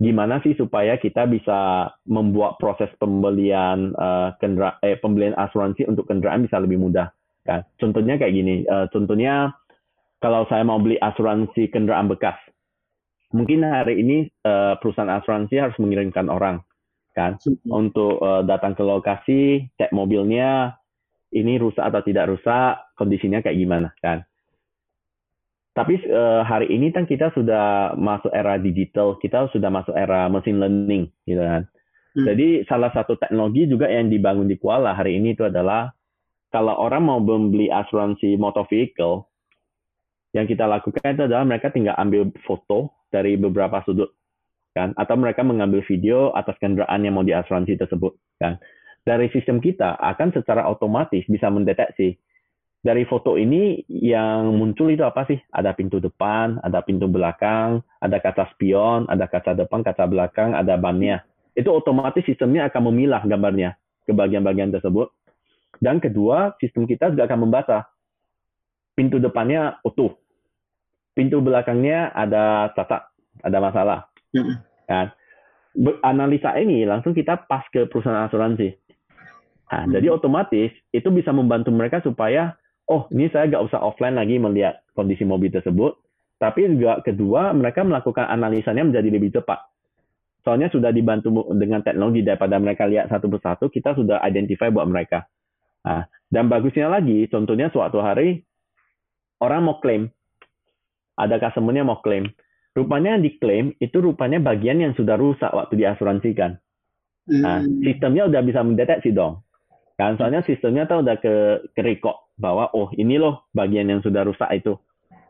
gimana 0.04 0.44
sih 0.44 0.52
supaya 0.60 1.00
kita 1.00 1.24
bisa 1.32 1.88
membuat 2.04 2.60
proses 2.60 2.92
pembelian 3.00 3.96
uh, 3.96 4.36
eh, 4.84 5.00
pembelian 5.00 5.32
asuransi 5.39 5.88
untuk 5.88 6.12
kendaraan 6.12 6.44
bisa 6.44 6.60
lebih 6.60 6.76
mudah 6.76 7.08
kan. 7.48 7.63
Contohnya 7.80 8.20
kayak 8.20 8.36
gini, 8.36 8.68
uh, 8.68 8.92
contohnya 8.92 9.56
kalau 10.20 10.44
saya 10.52 10.68
mau 10.68 10.84
beli 10.84 11.00
asuransi 11.00 11.72
kendaraan 11.72 12.12
bekas, 12.12 12.36
mungkin 13.32 13.63
hari 13.63 14.04
ini 14.04 14.28
uh, 14.44 14.76
perusahaan 14.84 15.24
asuransi 15.24 15.56
harus 15.56 15.78
mengirimkan 15.80 16.28
orang 16.28 16.60
kan 17.16 17.39
untuk 17.72 18.20
uh, 18.20 18.44
datang 18.44 18.76
ke 18.76 18.84
lokasi, 18.84 19.72
cek 19.80 19.96
mobilnya, 19.96 20.76
ini 21.32 21.62
rusak 21.62 21.86
atau 21.86 22.02
tidak 22.04 22.28
rusak, 22.36 22.92
kondisinya 23.00 23.39
kayak 23.39 23.56
gimana 23.56 23.89
kan. 24.04 24.26
Tapi 25.74 26.06
uh, 26.06 26.46
hari 26.46 26.70
ini 26.70 26.94
kan 26.94 27.10
kita 27.10 27.34
sudah 27.34 27.98
masuk 27.98 28.30
era 28.30 28.62
digital, 28.62 29.18
kita 29.18 29.50
sudah 29.50 29.74
masuk 29.74 29.98
era 29.98 30.30
machine 30.30 30.62
learning, 30.62 31.10
gitu 31.26 31.42
kan. 31.42 31.66
Hmm. 32.14 32.30
Jadi 32.30 32.62
salah 32.70 32.94
satu 32.94 33.18
teknologi 33.18 33.66
juga 33.66 33.90
yang 33.90 34.06
dibangun 34.14 34.46
di 34.46 34.62
Kuala 34.62 34.94
hari 34.94 35.18
ini 35.18 35.34
itu 35.34 35.50
adalah 35.50 35.90
kalau 36.54 36.78
orang 36.78 37.10
mau 37.10 37.18
membeli 37.18 37.74
asuransi 37.74 38.38
motor 38.38 38.70
vehicle, 38.70 39.26
yang 40.38 40.46
kita 40.46 40.70
lakukan 40.70 41.18
itu 41.18 41.26
adalah 41.26 41.42
mereka 41.42 41.74
tinggal 41.74 41.98
ambil 41.98 42.30
foto 42.46 42.94
dari 43.10 43.34
beberapa 43.34 43.82
sudut, 43.82 44.14
kan? 44.78 44.94
Atau 44.94 45.18
mereka 45.18 45.42
mengambil 45.42 45.82
video 45.90 46.30
atas 46.38 46.54
kendaraan 46.62 47.02
yang 47.02 47.18
mau 47.18 47.26
diasuransi 47.26 47.82
tersebut, 47.82 48.14
kan? 48.38 48.62
Dari 49.02 49.26
sistem 49.34 49.58
kita 49.58 49.98
akan 49.98 50.38
secara 50.38 50.70
otomatis 50.70 51.26
bisa 51.26 51.50
mendeteksi 51.50 52.22
dari 52.84 53.08
foto 53.08 53.39
ini 53.39 53.80
yang 53.88 54.60
muncul 54.60 54.91
itu 54.91 55.08
apa 55.08 55.24
sih? 55.24 55.39
Ada 55.56 55.72
pintu 55.72 56.04
depan, 56.04 56.60
ada 56.60 56.84
pintu 56.84 57.08
belakang, 57.08 57.80
ada 58.04 58.19
kaca 58.19 58.52
spion, 58.52 59.08
ada 59.08 59.24
kaca 59.32 59.56
depan, 59.56 59.88
kaca 59.88 60.04
belakang, 60.04 60.52
ada 60.52 60.76
bannya. 60.76 61.24
Itu 61.56 61.72
otomatis 61.72 62.28
sistemnya 62.28 62.67
akan 62.67 62.91
memilah 62.91 63.24
gambarnya 63.24 63.80
ke 64.04 64.12
bagian-bagian 64.12 64.76
tersebut. 64.76 65.15
Dan 65.80 66.04
kedua, 66.04 66.60
sistem 66.60 66.84
kita 66.84 67.15
juga 67.15 67.24
akan 67.24 67.48
membaca. 67.48 67.88
Pintu 69.00 69.15
depannya 69.15 69.80
utuh. 69.88 70.19
Pintu 71.15 71.39
belakangnya 71.39 72.12
ada 72.12 72.67
cacat, 72.76 73.08
ada 73.48 73.58
masalah. 73.63 74.00
Kan? 74.91 75.08
Analisa 76.04 76.52
ini 76.60 76.84
langsung 76.84 77.15
kita 77.15 77.48
pas 77.48 77.63
ke 77.72 77.88
perusahaan 77.88 78.28
asuransi. 78.28 78.76
Nah, 79.72 79.89
jadi 79.89 80.12
otomatis 80.12 80.69
itu 80.93 81.10
bisa 81.10 81.34
membantu 81.34 81.74
mereka 81.74 82.04
supaya 82.04 82.54
oh 82.89 83.08
ini 83.13 83.32
saya 83.32 83.48
nggak 83.48 83.63
usah 83.72 83.80
offline 83.80 84.17
lagi 84.17 84.36
melihat 84.39 84.84
kondisi 84.91 85.24
mobil 85.24 85.54
tersebut, 85.54 85.96
tapi 86.41 86.67
juga 86.67 87.00
kedua 87.00 87.56
mereka 87.56 87.86
melakukan 87.88 88.28
analisanya 88.28 88.84
menjadi 88.84 89.10
lebih 89.10 89.30
cepat. 89.39 89.60
Soalnya 90.43 90.67
sudah 90.67 90.91
dibantu 90.91 91.48
dengan 91.56 91.80
teknologi 91.80 92.19
daripada 92.19 92.60
mereka 92.60 92.84
lihat 92.84 93.08
satu 93.08 93.32
persatu, 93.32 93.72
kita 93.72 93.96
sudah 93.96 94.19
identify 94.28 94.67
buat 94.67 94.84
mereka. 94.84 95.24
Nah, 95.88 96.04
dan 96.28 96.52
bagusnya 96.52 96.91
lagi, 96.91 97.32
contohnya 97.32 97.72
suatu 97.72 98.04
hari 98.04 98.43
orang 99.39 99.63
mau 99.63 99.80
klaim, 99.80 100.12
ada 101.15 101.39
customer-nya 101.39 101.88
mau 101.88 102.04
klaim, 102.04 102.28
rupanya 102.76 103.15
yang 103.15 103.24
diklaim 103.24 103.65
itu 103.80 104.04
rupanya 104.04 104.43
bagian 104.43 104.84
yang 104.84 104.91
sudah 105.00 105.15
rusak 105.15 105.52
waktu 105.56 105.80
diasuransikan. 105.80 106.60
Nah, 107.24 107.63
hmm. 107.63 107.80
sistemnya 107.88 108.28
udah 108.28 108.41
bisa 108.43 108.60
mendeteksi 108.67 109.15
dong. 109.15 109.39
Kan 109.96 110.19
soalnya 110.19 110.43
sistemnya 110.43 110.84
tuh 110.84 111.08
udah 111.08 111.15
ke 111.24 111.34
ke 111.72 111.82
record 111.86 112.23
bahwa 112.38 112.69
oh 112.74 112.89
ini 112.98 113.22
loh 113.22 113.46
bagian 113.54 113.89
yang 113.89 114.02
sudah 114.02 114.26
rusak 114.26 114.50
itu. 114.54 114.78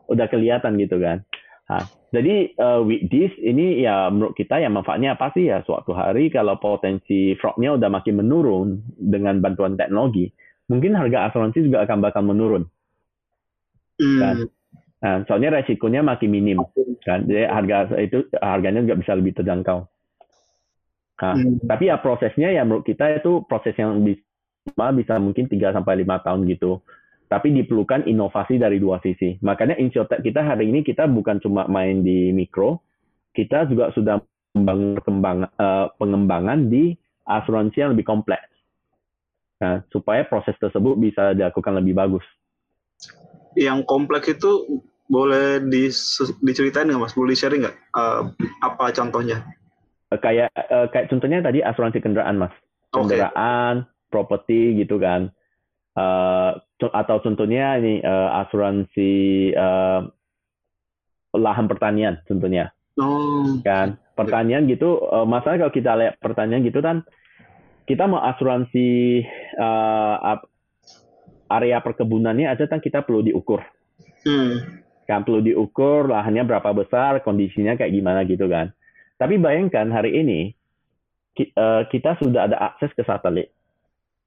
Udah 0.08 0.28
kelihatan 0.28 0.76
gitu 0.80 1.00
kan. 1.00 1.24
Nah, 1.64 1.88
jadi 2.12 2.52
uh, 2.60 2.84
with 2.84 3.08
this 3.08 3.32
ini 3.40 3.80
ya 3.82 4.12
menurut 4.12 4.36
kita 4.36 4.60
ya 4.60 4.68
manfaatnya 4.68 5.16
apa 5.16 5.32
sih 5.32 5.48
ya 5.48 5.64
suatu 5.64 5.96
hari 5.96 6.28
kalau 6.28 6.60
potensi 6.60 7.32
fraudnya 7.40 7.80
udah 7.80 7.88
makin 7.88 8.20
menurun 8.20 8.84
dengan 9.00 9.40
bantuan 9.40 9.74
teknologi, 9.80 10.28
mungkin 10.68 10.92
harga 10.92 11.32
asuransi 11.32 11.64
juga 11.64 11.88
akan 11.88 11.98
bakal 12.04 12.22
menurun. 12.22 12.68
Hmm. 13.96 14.20
Kan? 14.20 14.36
Nah, 15.04 15.16
soalnya 15.28 15.60
resikonya 15.60 16.00
makin 16.04 16.28
minim 16.32 16.60
kan. 17.04 17.24
Jadi 17.24 17.44
harga 17.48 17.92
itu 18.00 18.28
harganya 18.40 18.84
juga 18.84 18.96
bisa 19.00 19.12
lebih 19.16 19.32
terjangkau. 19.36 19.88
Nah, 21.14 21.34
hmm. 21.40 21.64
tapi 21.64 21.88
ya 21.88 21.96
prosesnya 21.96 22.52
ya 22.52 22.64
menurut 22.68 22.84
kita 22.84 23.20
itu 23.24 23.40
proses 23.48 23.72
yang 23.80 23.96
bisa 24.72 25.20
mungkin 25.20 25.44
3 25.44 25.76
sampai 25.76 26.00
5 26.02 26.24
tahun 26.24 26.40
gitu. 26.48 26.80
Tapi 27.28 27.52
diperlukan 27.52 28.08
inovasi 28.08 28.60
dari 28.60 28.78
dua 28.78 29.00
sisi. 29.00 29.36
Makanya 29.42 29.80
Insurtech 29.80 30.22
kita 30.22 30.44
hari 30.44 30.70
ini 30.70 30.84
kita 30.84 31.08
bukan 31.08 31.40
cuma 31.40 31.66
main 31.66 32.04
di 32.04 32.30
mikro, 32.30 32.84
kita 33.34 33.66
juga 33.66 33.90
sudah 33.96 34.20
membangun 34.54 35.48
uh, 35.58 35.90
pengembangan 35.98 36.70
di 36.70 36.94
asuransi 37.26 37.80
yang 37.80 37.90
lebih 37.96 38.06
kompleks. 38.06 38.46
Nah, 39.58 39.82
supaya 39.90 40.22
proses 40.28 40.54
tersebut 40.60 40.94
bisa 41.00 41.32
dilakukan 41.34 41.74
lebih 41.80 41.96
bagus. 41.96 42.26
Yang 43.56 43.88
kompleks 43.88 44.30
itu 44.30 44.84
boleh 45.08 45.64
diceritain 46.44 46.86
nggak 46.86 47.02
mas? 47.08 47.16
Boleh 47.16 47.34
sharing 47.34 47.66
nggak? 47.66 47.76
Uh, 47.96 48.30
apa 48.62 48.94
contohnya? 48.94 49.42
Uh, 50.12 50.20
kayak 50.20 50.52
uh, 50.54 50.86
kayak 50.92 51.08
contohnya 51.10 51.40
tadi 51.42 51.64
asuransi 51.64 51.98
kendaraan 51.98 52.46
mas. 52.46 52.54
Kendaraan, 52.94 53.88
okay 53.88 53.93
properti 54.14 54.78
gitu 54.78 55.02
kan. 55.02 55.34
Uh, 55.98 56.58
atau 56.78 57.18
contohnya 57.22 57.78
ini 57.82 57.98
uh, 58.02 58.46
asuransi 58.46 59.12
uh, 59.58 60.06
lahan 61.34 61.66
pertanian 61.66 62.22
contohnya. 62.30 62.70
Oh. 62.94 63.58
Kan 63.66 63.98
pertanian 64.14 64.70
gitu 64.70 65.02
uh, 65.02 65.26
masalah 65.26 65.66
kalau 65.66 65.74
kita 65.74 65.98
lihat 65.98 66.14
pertanian 66.22 66.62
gitu 66.62 66.78
kan 66.78 67.02
kita 67.90 68.06
mau 68.06 68.22
asuransi 68.22 69.22
uh, 69.58 70.38
area 71.50 71.78
perkebunannya 71.82 72.46
aja 72.46 72.70
kan 72.70 72.78
kita 72.78 73.02
perlu 73.02 73.26
diukur. 73.26 73.62
Hmm. 74.22 74.82
Kan 75.04 75.22
perlu 75.26 75.44
diukur 75.44 76.08
lahannya 76.08 76.48
berapa 76.48 76.70
besar, 76.72 77.20
kondisinya 77.20 77.76
kayak 77.76 77.92
gimana 77.92 78.24
gitu 78.24 78.48
kan. 78.48 78.72
Tapi 79.20 79.36
bayangkan 79.36 79.92
hari 79.92 80.16
ini 80.16 80.40
kita 81.92 82.16
sudah 82.22 82.48
ada 82.48 82.56
akses 82.72 82.94
ke 82.96 83.02
satelit. 83.04 83.52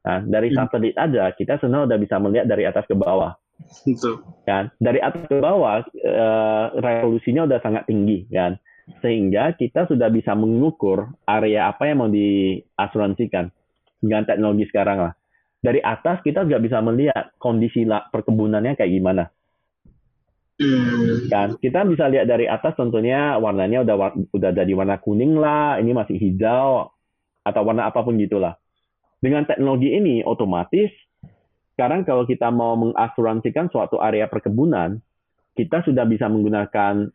Nah, 0.08 0.24
dari 0.24 0.48
hmm. 0.48 0.56
satelit 0.56 0.96
aja 0.96 1.36
kita 1.36 1.60
sebenarnya 1.60 1.92
udah 1.92 2.00
bisa 2.00 2.16
melihat 2.24 2.48
dari 2.48 2.64
atas 2.64 2.88
ke 2.88 2.96
bawah. 2.96 3.36
Betul. 3.84 4.24
Kan? 4.48 4.72
Dari 4.80 5.04
atas 5.04 5.28
ke 5.28 5.36
bawah 5.36 5.84
uh, 5.84 6.66
resolusinya 6.80 7.44
udah 7.44 7.60
sangat 7.60 7.84
tinggi 7.92 8.24
kan. 8.32 8.56
Sehingga 9.04 9.52
kita 9.60 9.84
sudah 9.92 10.08
bisa 10.08 10.32
mengukur 10.32 11.12
area 11.28 11.68
apa 11.68 11.92
yang 11.92 12.00
mau 12.00 12.08
diasuransikan 12.08 13.52
dengan 14.00 14.24
teknologi 14.24 14.64
sekarang 14.72 15.12
lah. 15.12 15.14
Dari 15.60 15.84
atas 15.84 16.24
kita 16.24 16.48
juga 16.48 16.64
bisa 16.64 16.80
melihat 16.80 17.36
kondisi 17.36 17.84
perkebunannya 17.84 18.80
kayak 18.80 18.94
gimana. 18.96 19.28
Hmm. 20.56 21.28
Kan 21.28 21.60
kita 21.60 21.84
bisa 21.84 22.08
lihat 22.08 22.32
dari 22.32 22.48
atas 22.48 22.80
tentunya 22.80 23.36
warnanya 23.36 23.84
udah 23.84 24.16
udah 24.32 24.52
dari 24.56 24.72
warna 24.72 24.96
kuning 25.04 25.36
lah, 25.36 25.84
ini 25.84 25.92
masih 25.92 26.16
hijau 26.16 26.96
atau 27.44 27.62
warna 27.68 27.92
apa 27.92 28.00
pun 28.08 28.16
gitulah 28.16 28.56
dengan 29.28 29.44
teknologi 29.44 29.92
ini 29.92 30.24
otomatis 30.24 30.88
sekarang 31.76 32.08
kalau 32.08 32.26
kita 32.26 32.50
mau 32.50 32.74
mengasuransikan 32.74 33.70
suatu 33.70 34.02
area 34.02 34.26
perkebunan, 34.26 34.98
kita 35.54 35.86
sudah 35.86 36.10
bisa 36.10 36.26
menggunakan 36.26 37.06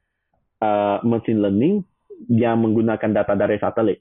uh, 0.62 1.02
machine 1.02 1.42
learning 1.42 1.82
yang 2.30 2.62
menggunakan 2.62 3.10
data 3.10 3.34
dari 3.34 3.58
satelit 3.58 3.98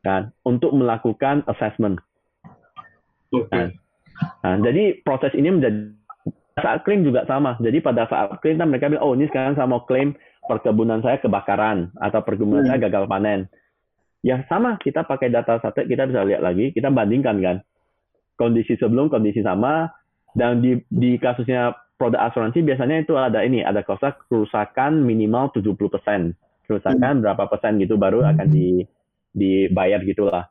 kan 0.00 0.32
untuk 0.48 0.72
melakukan 0.72 1.44
assessment. 1.44 2.00
Okay. 3.28 3.76
Nah, 4.40 4.56
nah, 4.56 4.56
jadi 4.64 5.04
proses 5.04 5.36
ini 5.36 5.52
menjadi 5.52 5.92
saat 6.64 6.88
klaim 6.88 7.04
juga 7.04 7.28
sama. 7.28 7.60
Jadi 7.60 7.84
pada 7.84 8.08
saat 8.08 8.40
klaim 8.40 8.56
kan 8.56 8.72
mereka 8.72 8.88
bilang, 8.88 9.04
oh 9.04 9.12
ini 9.12 9.28
sekarang 9.28 9.60
saya 9.60 9.68
mau 9.68 9.84
klaim 9.84 10.16
perkebunan 10.48 11.04
saya 11.04 11.20
kebakaran 11.20 11.92
atau 12.00 12.24
perkebunan 12.24 12.64
hmm. 12.64 12.70
saya 12.72 12.78
gagal 12.88 13.04
panen. 13.04 13.44
Ya 14.26 14.42
sama, 14.50 14.76
kita 14.82 15.06
pakai 15.06 15.30
data 15.30 15.62
satelit, 15.62 15.94
kita 15.94 16.10
bisa 16.10 16.26
lihat 16.26 16.42
lagi, 16.42 16.74
kita 16.74 16.90
bandingkan 16.90 17.38
kan. 17.38 17.56
Kondisi 18.34 18.74
sebelum, 18.74 19.06
kondisi 19.10 19.42
sama, 19.42 19.90
dan 20.34 20.58
di, 20.62 20.78
di 20.90 21.18
kasusnya 21.18 21.74
produk 21.98 22.30
asuransi 22.30 22.62
biasanya 22.62 23.02
itu 23.02 23.14
ada 23.18 23.42
ini, 23.42 23.62
ada 23.62 23.82
kosa 23.82 24.14
kerusakan 24.30 25.02
minimal 25.02 25.50
70%. 25.54 26.34
Kerusakan 26.66 27.24
berapa 27.24 27.48
persen 27.48 27.80
gitu 27.82 27.98
baru 27.98 28.22
akan 28.28 28.46
di 28.50 28.84
dibayar 29.32 30.02
gitulah. 30.04 30.46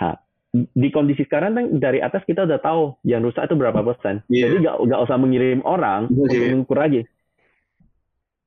Nah, 0.00 0.16
di 0.54 0.88
kondisi 0.88 1.28
sekarang 1.28 1.54
kan 1.54 1.66
dari 1.76 2.00
atas 2.00 2.24
kita 2.24 2.48
udah 2.48 2.58
tahu 2.58 2.96
yang 3.04 3.20
rusak 3.20 3.46
itu 3.46 3.54
berapa 3.54 3.84
persen. 3.84 4.24
Iya. 4.32 4.48
Jadi 4.48 4.56
nggak 4.64 4.76
nggak 4.88 5.00
usah 5.04 5.16
mengirim 5.20 5.60
orang 5.62 6.08
Iya. 6.08 6.18
untuk 6.24 6.38
mengukur 6.40 6.78
lagi. 6.80 7.00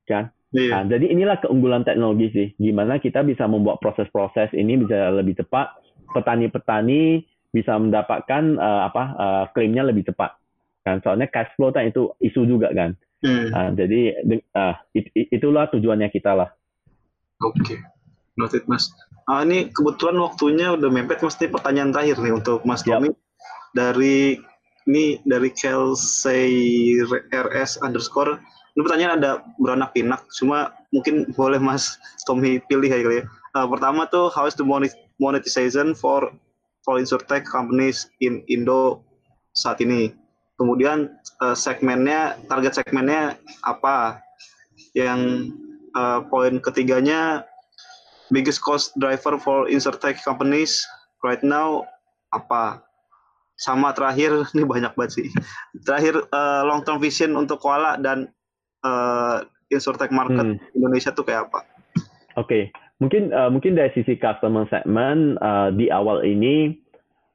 Kan? 0.08 0.34
Iya. 0.52 0.72
Nah, 0.72 0.82
jadi 0.92 1.06
inilah 1.08 1.40
keunggulan 1.40 1.82
teknologi 1.82 2.28
sih. 2.32 2.48
Gimana 2.60 3.00
kita 3.00 3.24
bisa 3.24 3.48
membuat 3.48 3.80
proses-proses 3.80 4.52
ini 4.52 4.76
bisa 4.76 5.08
lebih 5.10 5.40
cepat. 5.40 5.72
Petani-petani 6.12 7.24
bisa 7.48 7.76
mendapatkan 7.80 8.42
eh, 8.56 8.82
apa 8.84 9.02
eh, 9.16 9.44
klaimnya 9.56 9.88
lebih 9.88 10.04
cepat. 10.12 10.36
Kan 10.84 11.00
soalnya 11.00 11.30
cash 11.32 11.52
flow 11.56 11.72
kan 11.72 11.88
itu 11.88 12.12
isu 12.20 12.44
juga 12.44 12.68
kan. 12.76 12.92
Hmm. 13.22 13.48
Ah, 13.54 13.70
jadi 13.70 14.18
ah, 14.52 14.82
it- 14.92 15.14
it- 15.14 15.30
itulah 15.30 15.70
tujuannya 15.70 16.10
kita 16.10 16.34
lah. 16.34 16.50
Oke, 17.38 17.78
noted 18.34 18.66
Mas. 18.66 18.90
Ah, 19.30 19.46
ini 19.46 19.70
kebetulan 19.70 20.18
waktunya 20.18 20.74
udah 20.74 20.90
mepet 20.90 21.22
Mas. 21.22 21.38
Ini 21.38 21.48
pertanyaan 21.48 21.94
terakhir 21.94 22.18
nih 22.18 22.34
untuk 22.34 22.66
Mas. 22.66 22.82
Tommy 22.82 23.14
dari 23.72 24.36
ini 24.90 25.22
dari 25.22 25.54
Kelsey 25.54 26.50
RS 27.30 27.78
underscore. 27.80 28.42
Ini 28.72 28.80
pertanyaan 28.88 29.14
ada 29.20 29.30
beranak 29.60 29.92
pinak, 29.92 30.24
cuma 30.32 30.72
mungkin 30.96 31.28
boleh 31.36 31.60
Mas 31.60 32.00
Tommy 32.24 32.56
pilih 32.72 32.88
ya 32.88 33.04
kali 33.04 33.20
ya. 33.20 33.24
Ah, 33.52 33.68
pertama 33.68 34.08
tuh 34.08 34.32
how 34.32 34.48
is 34.48 34.56
the 34.56 34.64
monet- 34.64 34.96
monetization 35.20 35.92
for 35.92 36.32
for 36.80 36.96
insurtech 36.96 37.44
companies 37.44 38.08
in 38.24 38.40
Indo 38.48 39.04
saat 39.52 39.84
ini? 39.84 40.16
Kemudian 40.56 41.12
eh, 41.44 41.56
segmennya, 41.56 42.40
target 42.48 42.80
segmennya 42.80 43.36
apa? 43.60 44.24
Yang 44.96 45.52
eh, 45.92 46.20
poin 46.32 46.56
ketiganya 46.64 47.44
biggest 48.32 48.64
cost 48.64 48.96
driver 48.96 49.36
for 49.36 49.68
insurtech 49.68 50.16
companies 50.24 50.80
right 51.20 51.44
now 51.44 51.84
apa? 52.32 52.80
Sama 53.60 53.92
terakhir 53.92 54.32
ini 54.56 54.64
banyak 54.64 54.96
banget 54.96 55.20
sih. 55.20 55.28
Terakhir 55.84 56.24
eh, 56.24 56.62
long 56.64 56.80
term 56.88 56.96
vision 57.04 57.36
untuk 57.36 57.60
Koala 57.60 58.00
dan 58.00 58.32
eh, 58.84 59.36
insurtech 59.72 60.12
market 60.12 60.58
Hmm. 60.58 60.60
Indonesia 60.76 61.10
tuh 61.14 61.24
kayak 61.24 61.48
apa? 61.48 61.64
Oke, 62.36 62.70
mungkin 63.00 63.32
eh, 63.32 63.50
mungkin 63.50 63.78
dari 63.78 63.90
sisi 63.96 64.18
customer 64.20 64.68
segment 64.68 65.40
eh, 65.40 65.68
di 65.78 65.86
awal 65.88 66.22
ini 66.26 66.76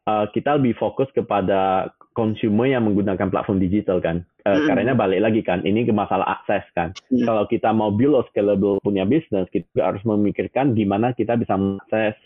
eh, 0.05 0.25
kita 0.31 0.61
lebih 0.61 0.77
fokus 0.77 1.09
kepada 1.15 1.91
consumer 2.17 2.65
yang 2.65 2.89
menggunakan 2.89 3.29
platform 3.29 3.61
digital 3.61 4.01
kan. 4.01 4.25
Eh, 4.41 4.49
Mm-mm. 4.49 4.67
Karena 4.73 4.97
balik 4.97 5.21
lagi 5.21 5.41
kan, 5.45 5.61
ini 5.61 5.85
ke 5.85 5.93
masalah 5.93 6.41
akses 6.41 6.65
kan. 6.73 6.89
Hmm. 7.13 7.29
Kalau 7.29 7.43
kita 7.45 7.69
mau 7.69 7.93
build 7.93 8.17
a 8.17 8.23
scalable 8.33 8.81
punya 8.81 9.05
bisnis, 9.05 9.45
kita 9.53 9.69
juga 9.75 9.93
harus 9.93 10.01
memikirkan 10.01 10.73
gimana 10.73 11.13
kita 11.13 11.37
bisa 11.37 11.53
mengakses 11.53 12.17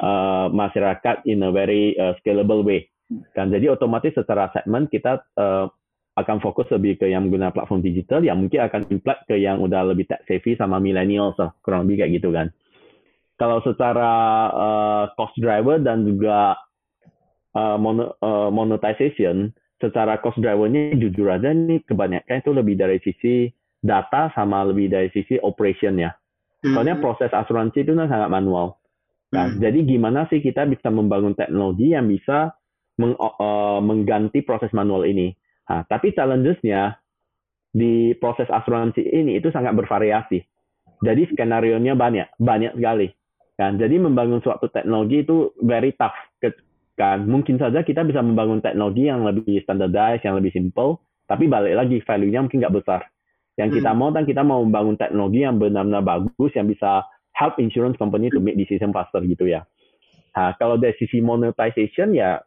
eh, 0.00 0.46
masyarakat 0.48 1.28
in 1.28 1.44
a 1.44 1.52
very 1.52 1.92
eh, 1.92 2.16
scalable 2.24 2.64
way. 2.64 2.88
Kan 3.36 3.52
jadi 3.52 3.72
otomatis 3.72 4.16
secara 4.16 4.48
segmen 4.56 4.88
kita 4.88 5.20
eh, 5.36 5.66
akan 6.18 6.42
fokus 6.42 6.66
lebih 6.74 6.98
ke 6.98 7.06
yang 7.06 7.26
menggunakan 7.26 7.54
platform 7.54 7.80
digital 7.80 8.20
yang 8.26 8.42
mungkin 8.42 8.60
akan 8.66 8.90
impact 8.90 9.30
ke 9.30 9.38
yang 9.38 9.62
udah 9.62 9.86
lebih 9.86 10.10
tech 10.10 10.26
savvy 10.26 10.58
sama 10.58 10.82
millennials 10.82 11.38
lah, 11.38 11.54
kurang 11.62 11.86
lebih 11.86 12.02
kayak 12.04 12.12
gitu 12.18 12.34
kan. 12.34 12.50
Kalau 13.38 13.62
secara 13.62 14.12
eh, 14.50 15.04
cost 15.14 15.38
driver 15.38 15.78
dan 15.78 16.02
juga 16.02 16.58
eh, 17.54 17.76
mono- 17.78 18.14
eh, 18.18 18.50
monetization, 18.50 19.54
secara 19.78 20.18
cost 20.18 20.42
drivernya 20.42 20.98
jujur 20.98 21.30
aja 21.30 21.54
nih 21.54 21.86
kebanyakan 21.86 22.42
itu 22.42 22.50
lebih 22.50 22.74
dari 22.74 22.98
sisi 22.98 23.46
data 23.78 24.34
sama 24.34 24.66
lebih 24.66 24.90
dari 24.90 25.08
sisi 25.14 25.38
operation 25.38 26.02
ya. 26.02 26.10
Soalnya 26.66 26.98
Hmm. 26.98 27.04
proses 27.06 27.30
asuransi 27.30 27.86
itu 27.86 27.94
kan 27.94 28.10
sangat 28.10 28.30
manual. 28.34 28.74
Nah, 29.30 29.46
Hmm. 29.46 29.62
jadi 29.62 29.78
gimana 29.86 30.26
sih 30.26 30.42
kita 30.42 30.66
bisa 30.66 30.90
membangun 30.90 31.38
teknologi 31.38 31.94
yang 31.94 32.10
bisa 32.10 32.58
meng- 32.98 33.14
eh, 33.18 33.80
mengganti 33.80 34.42
proses 34.42 34.74
manual 34.74 35.06
ini? 35.06 35.30
Nah, 35.68 35.84
tapi 35.84 36.16
challenges-nya 36.16 36.96
di 37.68 38.16
proses 38.16 38.48
asuransi 38.48 39.04
ini 39.04 39.36
itu 39.36 39.52
sangat 39.52 39.76
bervariasi. 39.76 40.40
Jadi 41.04 41.30
skenario-nya 41.30 41.94
banyak, 41.94 42.40
banyak 42.40 42.74
sekali. 42.74 43.12
Kan? 43.54 43.76
Jadi 43.76 44.00
membangun 44.00 44.40
suatu 44.40 44.66
teknologi 44.72 45.22
itu 45.22 45.52
very 45.62 45.92
tough. 45.94 46.16
Kan? 46.98 47.28
Mungkin 47.28 47.60
saja 47.60 47.84
kita 47.84 48.02
bisa 48.02 48.24
membangun 48.24 48.64
teknologi 48.64 49.06
yang 49.06 49.22
lebih 49.22 49.62
standardized, 49.62 50.26
yang 50.26 50.40
lebih 50.40 50.50
simple, 50.50 50.98
tapi 51.30 51.46
balik 51.46 51.76
lagi 51.76 52.00
value-nya 52.02 52.42
mungkin 52.42 52.58
nggak 52.64 52.76
besar. 52.82 53.06
Yang 53.58 53.82
kita 53.82 53.90
Hmm. 53.92 53.98
mau 53.98 54.10
kan 54.14 54.24
kita 54.24 54.42
mau 54.46 54.62
membangun 54.62 54.96
teknologi 54.96 55.42
yang 55.42 55.58
benar-benar 55.58 56.02
bagus, 56.02 56.50
yang 56.54 56.70
bisa 56.70 57.04
help 57.34 57.58
insurance 57.60 57.98
company 57.98 58.30
to 58.30 58.42
make 58.42 58.58
decision 58.58 58.90
faster 58.90 59.22
gitu 59.22 59.46
ya. 59.46 59.66
Nah, 60.34 60.54
kalau 60.58 60.78
dari 60.78 60.94
sisi 60.98 61.18
monetization 61.18 62.14
ya 62.14 62.38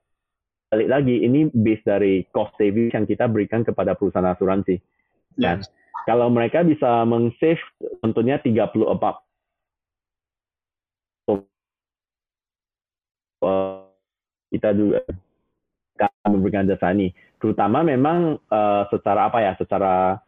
balik 0.72 0.88
lagi 0.88 1.28
ini 1.28 1.52
base 1.52 1.84
dari 1.84 2.24
cost 2.32 2.56
saving 2.56 2.96
yang 2.96 3.04
kita 3.04 3.28
berikan 3.28 3.68
kepada 3.68 3.92
perusahaan 3.92 4.32
asuransi. 4.32 4.80
Ya. 5.36 5.60
Kan? 5.60 5.68
Kalau 6.08 6.32
mereka 6.32 6.64
bisa 6.64 7.04
meng-save 7.04 7.60
tentunya 8.00 8.40
34 8.40 8.72
eh, 13.44 13.84
kita 14.56 14.70
juga 14.74 15.04
akan 16.00 16.30
memberikan 16.40 16.66
jasa 16.66 16.96
ini. 16.96 17.12
Terutama 17.38 17.84
memang 17.84 18.40
eh, 18.40 18.84
secara 18.90 19.28
apa 19.28 19.44
ya, 19.44 19.54
secara 19.60 20.24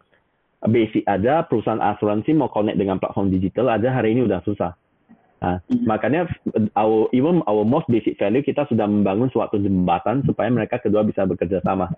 basic 0.59 1.07
aja 1.07 1.47
perusahaan 1.47 1.79
asuransi 1.79 2.35
mau 2.35 2.51
connect 2.51 2.75
dengan 2.75 2.99
platform 2.99 3.31
digital 3.31 3.71
aja 3.71 3.95
hari 3.95 4.11
ini 4.11 4.27
udah 4.27 4.43
susah. 4.43 4.75
Nah, 5.43 5.59
Hmm. 5.67 5.83
makanya 5.83 6.21
our, 6.79 7.11
even 7.11 7.43
our 7.51 7.67
most 7.67 7.83
basic 7.91 8.15
value 8.15 8.39
kita 8.39 8.63
sudah 8.71 8.87
membangun 8.87 9.27
suatu 9.27 9.59
jembatan 9.59 10.23
supaya 10.23 10.47
mereka 10.47 10.79
kedua 10.79 11.03
bisa 11.03 11.27
bekerja 11.27 11.59
sama. 11.59 11.91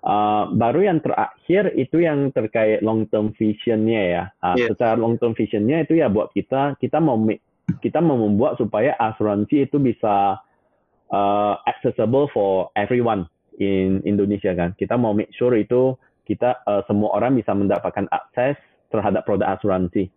Uh, 0.00 0.48
baru 0.56 0.86
yang 0.88 1.02
terakhir 1.02 1.76
itu 1.76 2.00
yang 2.00 2.32
terkait 2.32 2.80
long 2.80 3.04
term 3.10 3.34
visionnya 3.36 4.00
ya. 4.00 4.24
Uh, 4.40 4.56
Yeah. 4.56 4.72
Secara 4.72 4.96
long 4.96 5.18
term 5.18 5.34
visionnya 5.36 5.84
itu 5.84 5.98
ya 5.98 6.08
buat 6.08 6.32
kita 6.32 6.78
kita 6.80 7.02
mau 7.02 7.18
kita 7.84 7.98
mau 8.00 8.16
membuat 8.16 8.56
supaya 8.56 8.96
asuransi 8.96 9.68
itu 9.68 9.76
bisa 9.76 10.40
uh, 11.12 11.54
accessible 11.68 12.30
for 12.32 12.72
everyone 12.78 13.28
in 13.60 14.00
Indonesia 14.08 14.54
kan. 14.56 14.72
Kita 14.78 14.96
mau 14.96 15.12
make 15.12 15.34
sure 15.36 15.52
itu 15.58 15.98
kita 16.24 16.62
uh, 16.64 16.86
semua 16.86 17.18
orang 17.18 17.36
bisa 17.36 17.52
mendapatkan 17.52 18.06
akses 18.08 18.56
terhadap 18.88 19.26
produk 19.26 19.58
asuransi. 19.58 20.08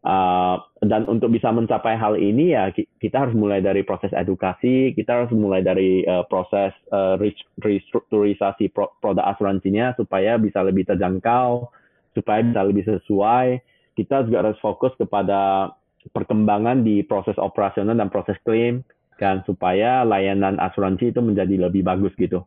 Uh, 0.00 0.56
dan 0.80 1.04
untuk 1.12 1.28
bisa 1.28 1.52
mencapai 1.52 1.92
hal 1.92 2.16
ini 2.16 2.56
ya 2.56 2.72
ki- 2.72 2.88
kita 2.96 3.20
harus 3.20 3.36
mulai 3.36 3.60
dari 3.60 3.84
proses 3.84 4.08
edukasi, 4.16 4.96
kita 4.96 5.12
harus 5.12 5.32
mulai 5.36 5.60
dari 5.60 6.00
uh, 6.08 6.24
proses 6.24 6.72
uh, 6.88 7.20
res- 7.20 7.44
restrukturisasi 7.60 8.72
pro- 8.72 8.96
produk 8.96 9.28
asuransinya 9.36 9.92
supaya 10.00 10.40
bisa 10.40 10.64
lebih 10.64 10.88
terjangkau, 10.88 11.68
supaya 12.16 12.40
bisa 12.40 12.60
lebih 12.64 12.88
sesuai. 12.88 13.60
Kita 13.92 14.24
juga 14.24 14.48
harus 14.48 14.56
fokus 14.64 14.96
kepada 14.96 15.68
perkembangan 16.16 16.80
di 16.80 17.04
proses 17.04 17.36
operasional 17.36 17.92
dan 17.92 18.08
proses 18.08 18.40
klaim 18.40 18.80
kan 19.20 19.44
supaya 19.44 20.00
layanan 20.08 20.56
asuransi 20.56 21.12
itu 21.12 21.20
menjadi 21.20 21.68
lebih 21.68 21.84
bagus 21.84 22.16
gitu. 22.16 22.40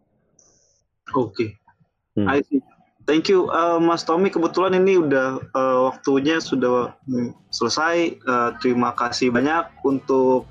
Oke. 1.13 1.61
Hmm. 2.17 2.33
I 2.33 2.41
see. 2.49 2.65
Thank 3.03 3.27
you, 3.27 3.51
uh, 3.51 3.83
Mas 3.83 4.07
Tommy. 4.07 4.31
Kebetulan 4.31 4.79
ini 4.79 4.95
udah 4.95 5.43
uh, 5.51 5.91
waktunya 5.91 6.39
sudah 6.39 6.95
hmm, 7.03 7.35
selesai. 7.51 8.15
Uh, 8.23 8.55
terima 8.63 8.95
kasih 8.95 9.27
banyak 9.27 9.67
untuk 9.83 10.47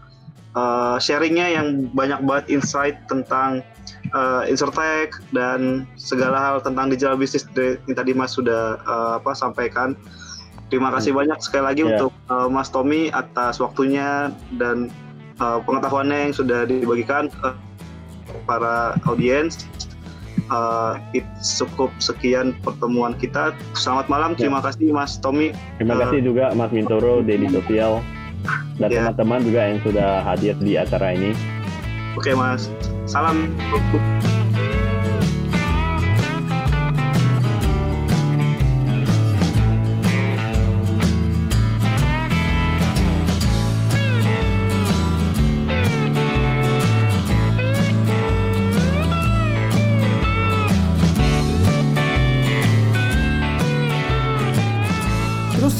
uh, 0.52 1.00
sharingnya 1.00 1.48
yang 1.48 1.88
banyak 1.96 2.20
banget 2.24 2.60
insight 2.60 3.00
tentang 3.08 3.64
uh, 4.12 4.44
Insurtech 4.44 5.16
dan 5.32 5.88
segala 5.96 6.38
hal 6.38 6.56
tentang 6.60 6.92
digital 6.92 7.16
de- 7.16 7.80
yang 7.88 7.96
tadi 7.96 8.12
Mas 8.12 8.36
sudah 8.36 8.80
uh, 8.84 9.16
apa 9.16 9.32
sampaikan. 9.32 9.96
Terima 10.68 10.88
kasih 10.88 11.12
banyak 11.12 11.36
sekali 11.44 11.64
lagi 11.68 11.80
Ya. 11.84 11.88
untuk 11.96 12.12
uh, 12.32 12.48
Mas 12.48 12.72
Tommy 12.72 13.12
atas 13.12 13.60
waktunya 13.60 14.32
dan 14.56 14.88
uh, 15.36 15.60
pengetahuannya 15.64 16.28
yang 16.28 16.32
sudah 16.32 16.64
dibagikan 16.64 17.28
uh, 17.44 17.56
para 18.48 18.96
audiens. 19.04 19.68
Uh, 20.50 20.98
it, 21.12 21.26
cukup 21.40 21.92
sekian 21.98 22.56
pertemuan 22.62 23.14
kita. 23.14 23.52
Selamat 23.76 24.06
malam. 24.08 24.30
Ya. 24.34 24.48
Terima 24.48 24.60
kasih 24.64 24.90
Mas 24.90 25.20
Tommy. 25.20 25.52
Terima 25.78 25.94
Uh, 25.94 26.00
kasih 26.08 26.20
juga 26.24 26.50
Mas 26.56 26.70
Mintoro, 26.72 27.20
Daily 27.26 27.52
Sosial, 27.52 28.00
dan 28.80 28.88
Ya. 28.90 29.06
teman-teman 29.12 29.40
juga 29.44 29.60
yang 29.68 29.78
sudah 29.84 30.10
hadir 30.24 30.54
di 30.58 30.74
acara 30.80 31.14
ini. 31.14 31.36
Oke 32.16 32.32
Mas. 32.32 32.68
Salam. 33.04 33.52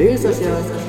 Social 0.00 0.32
Podcast. 0.32 0.79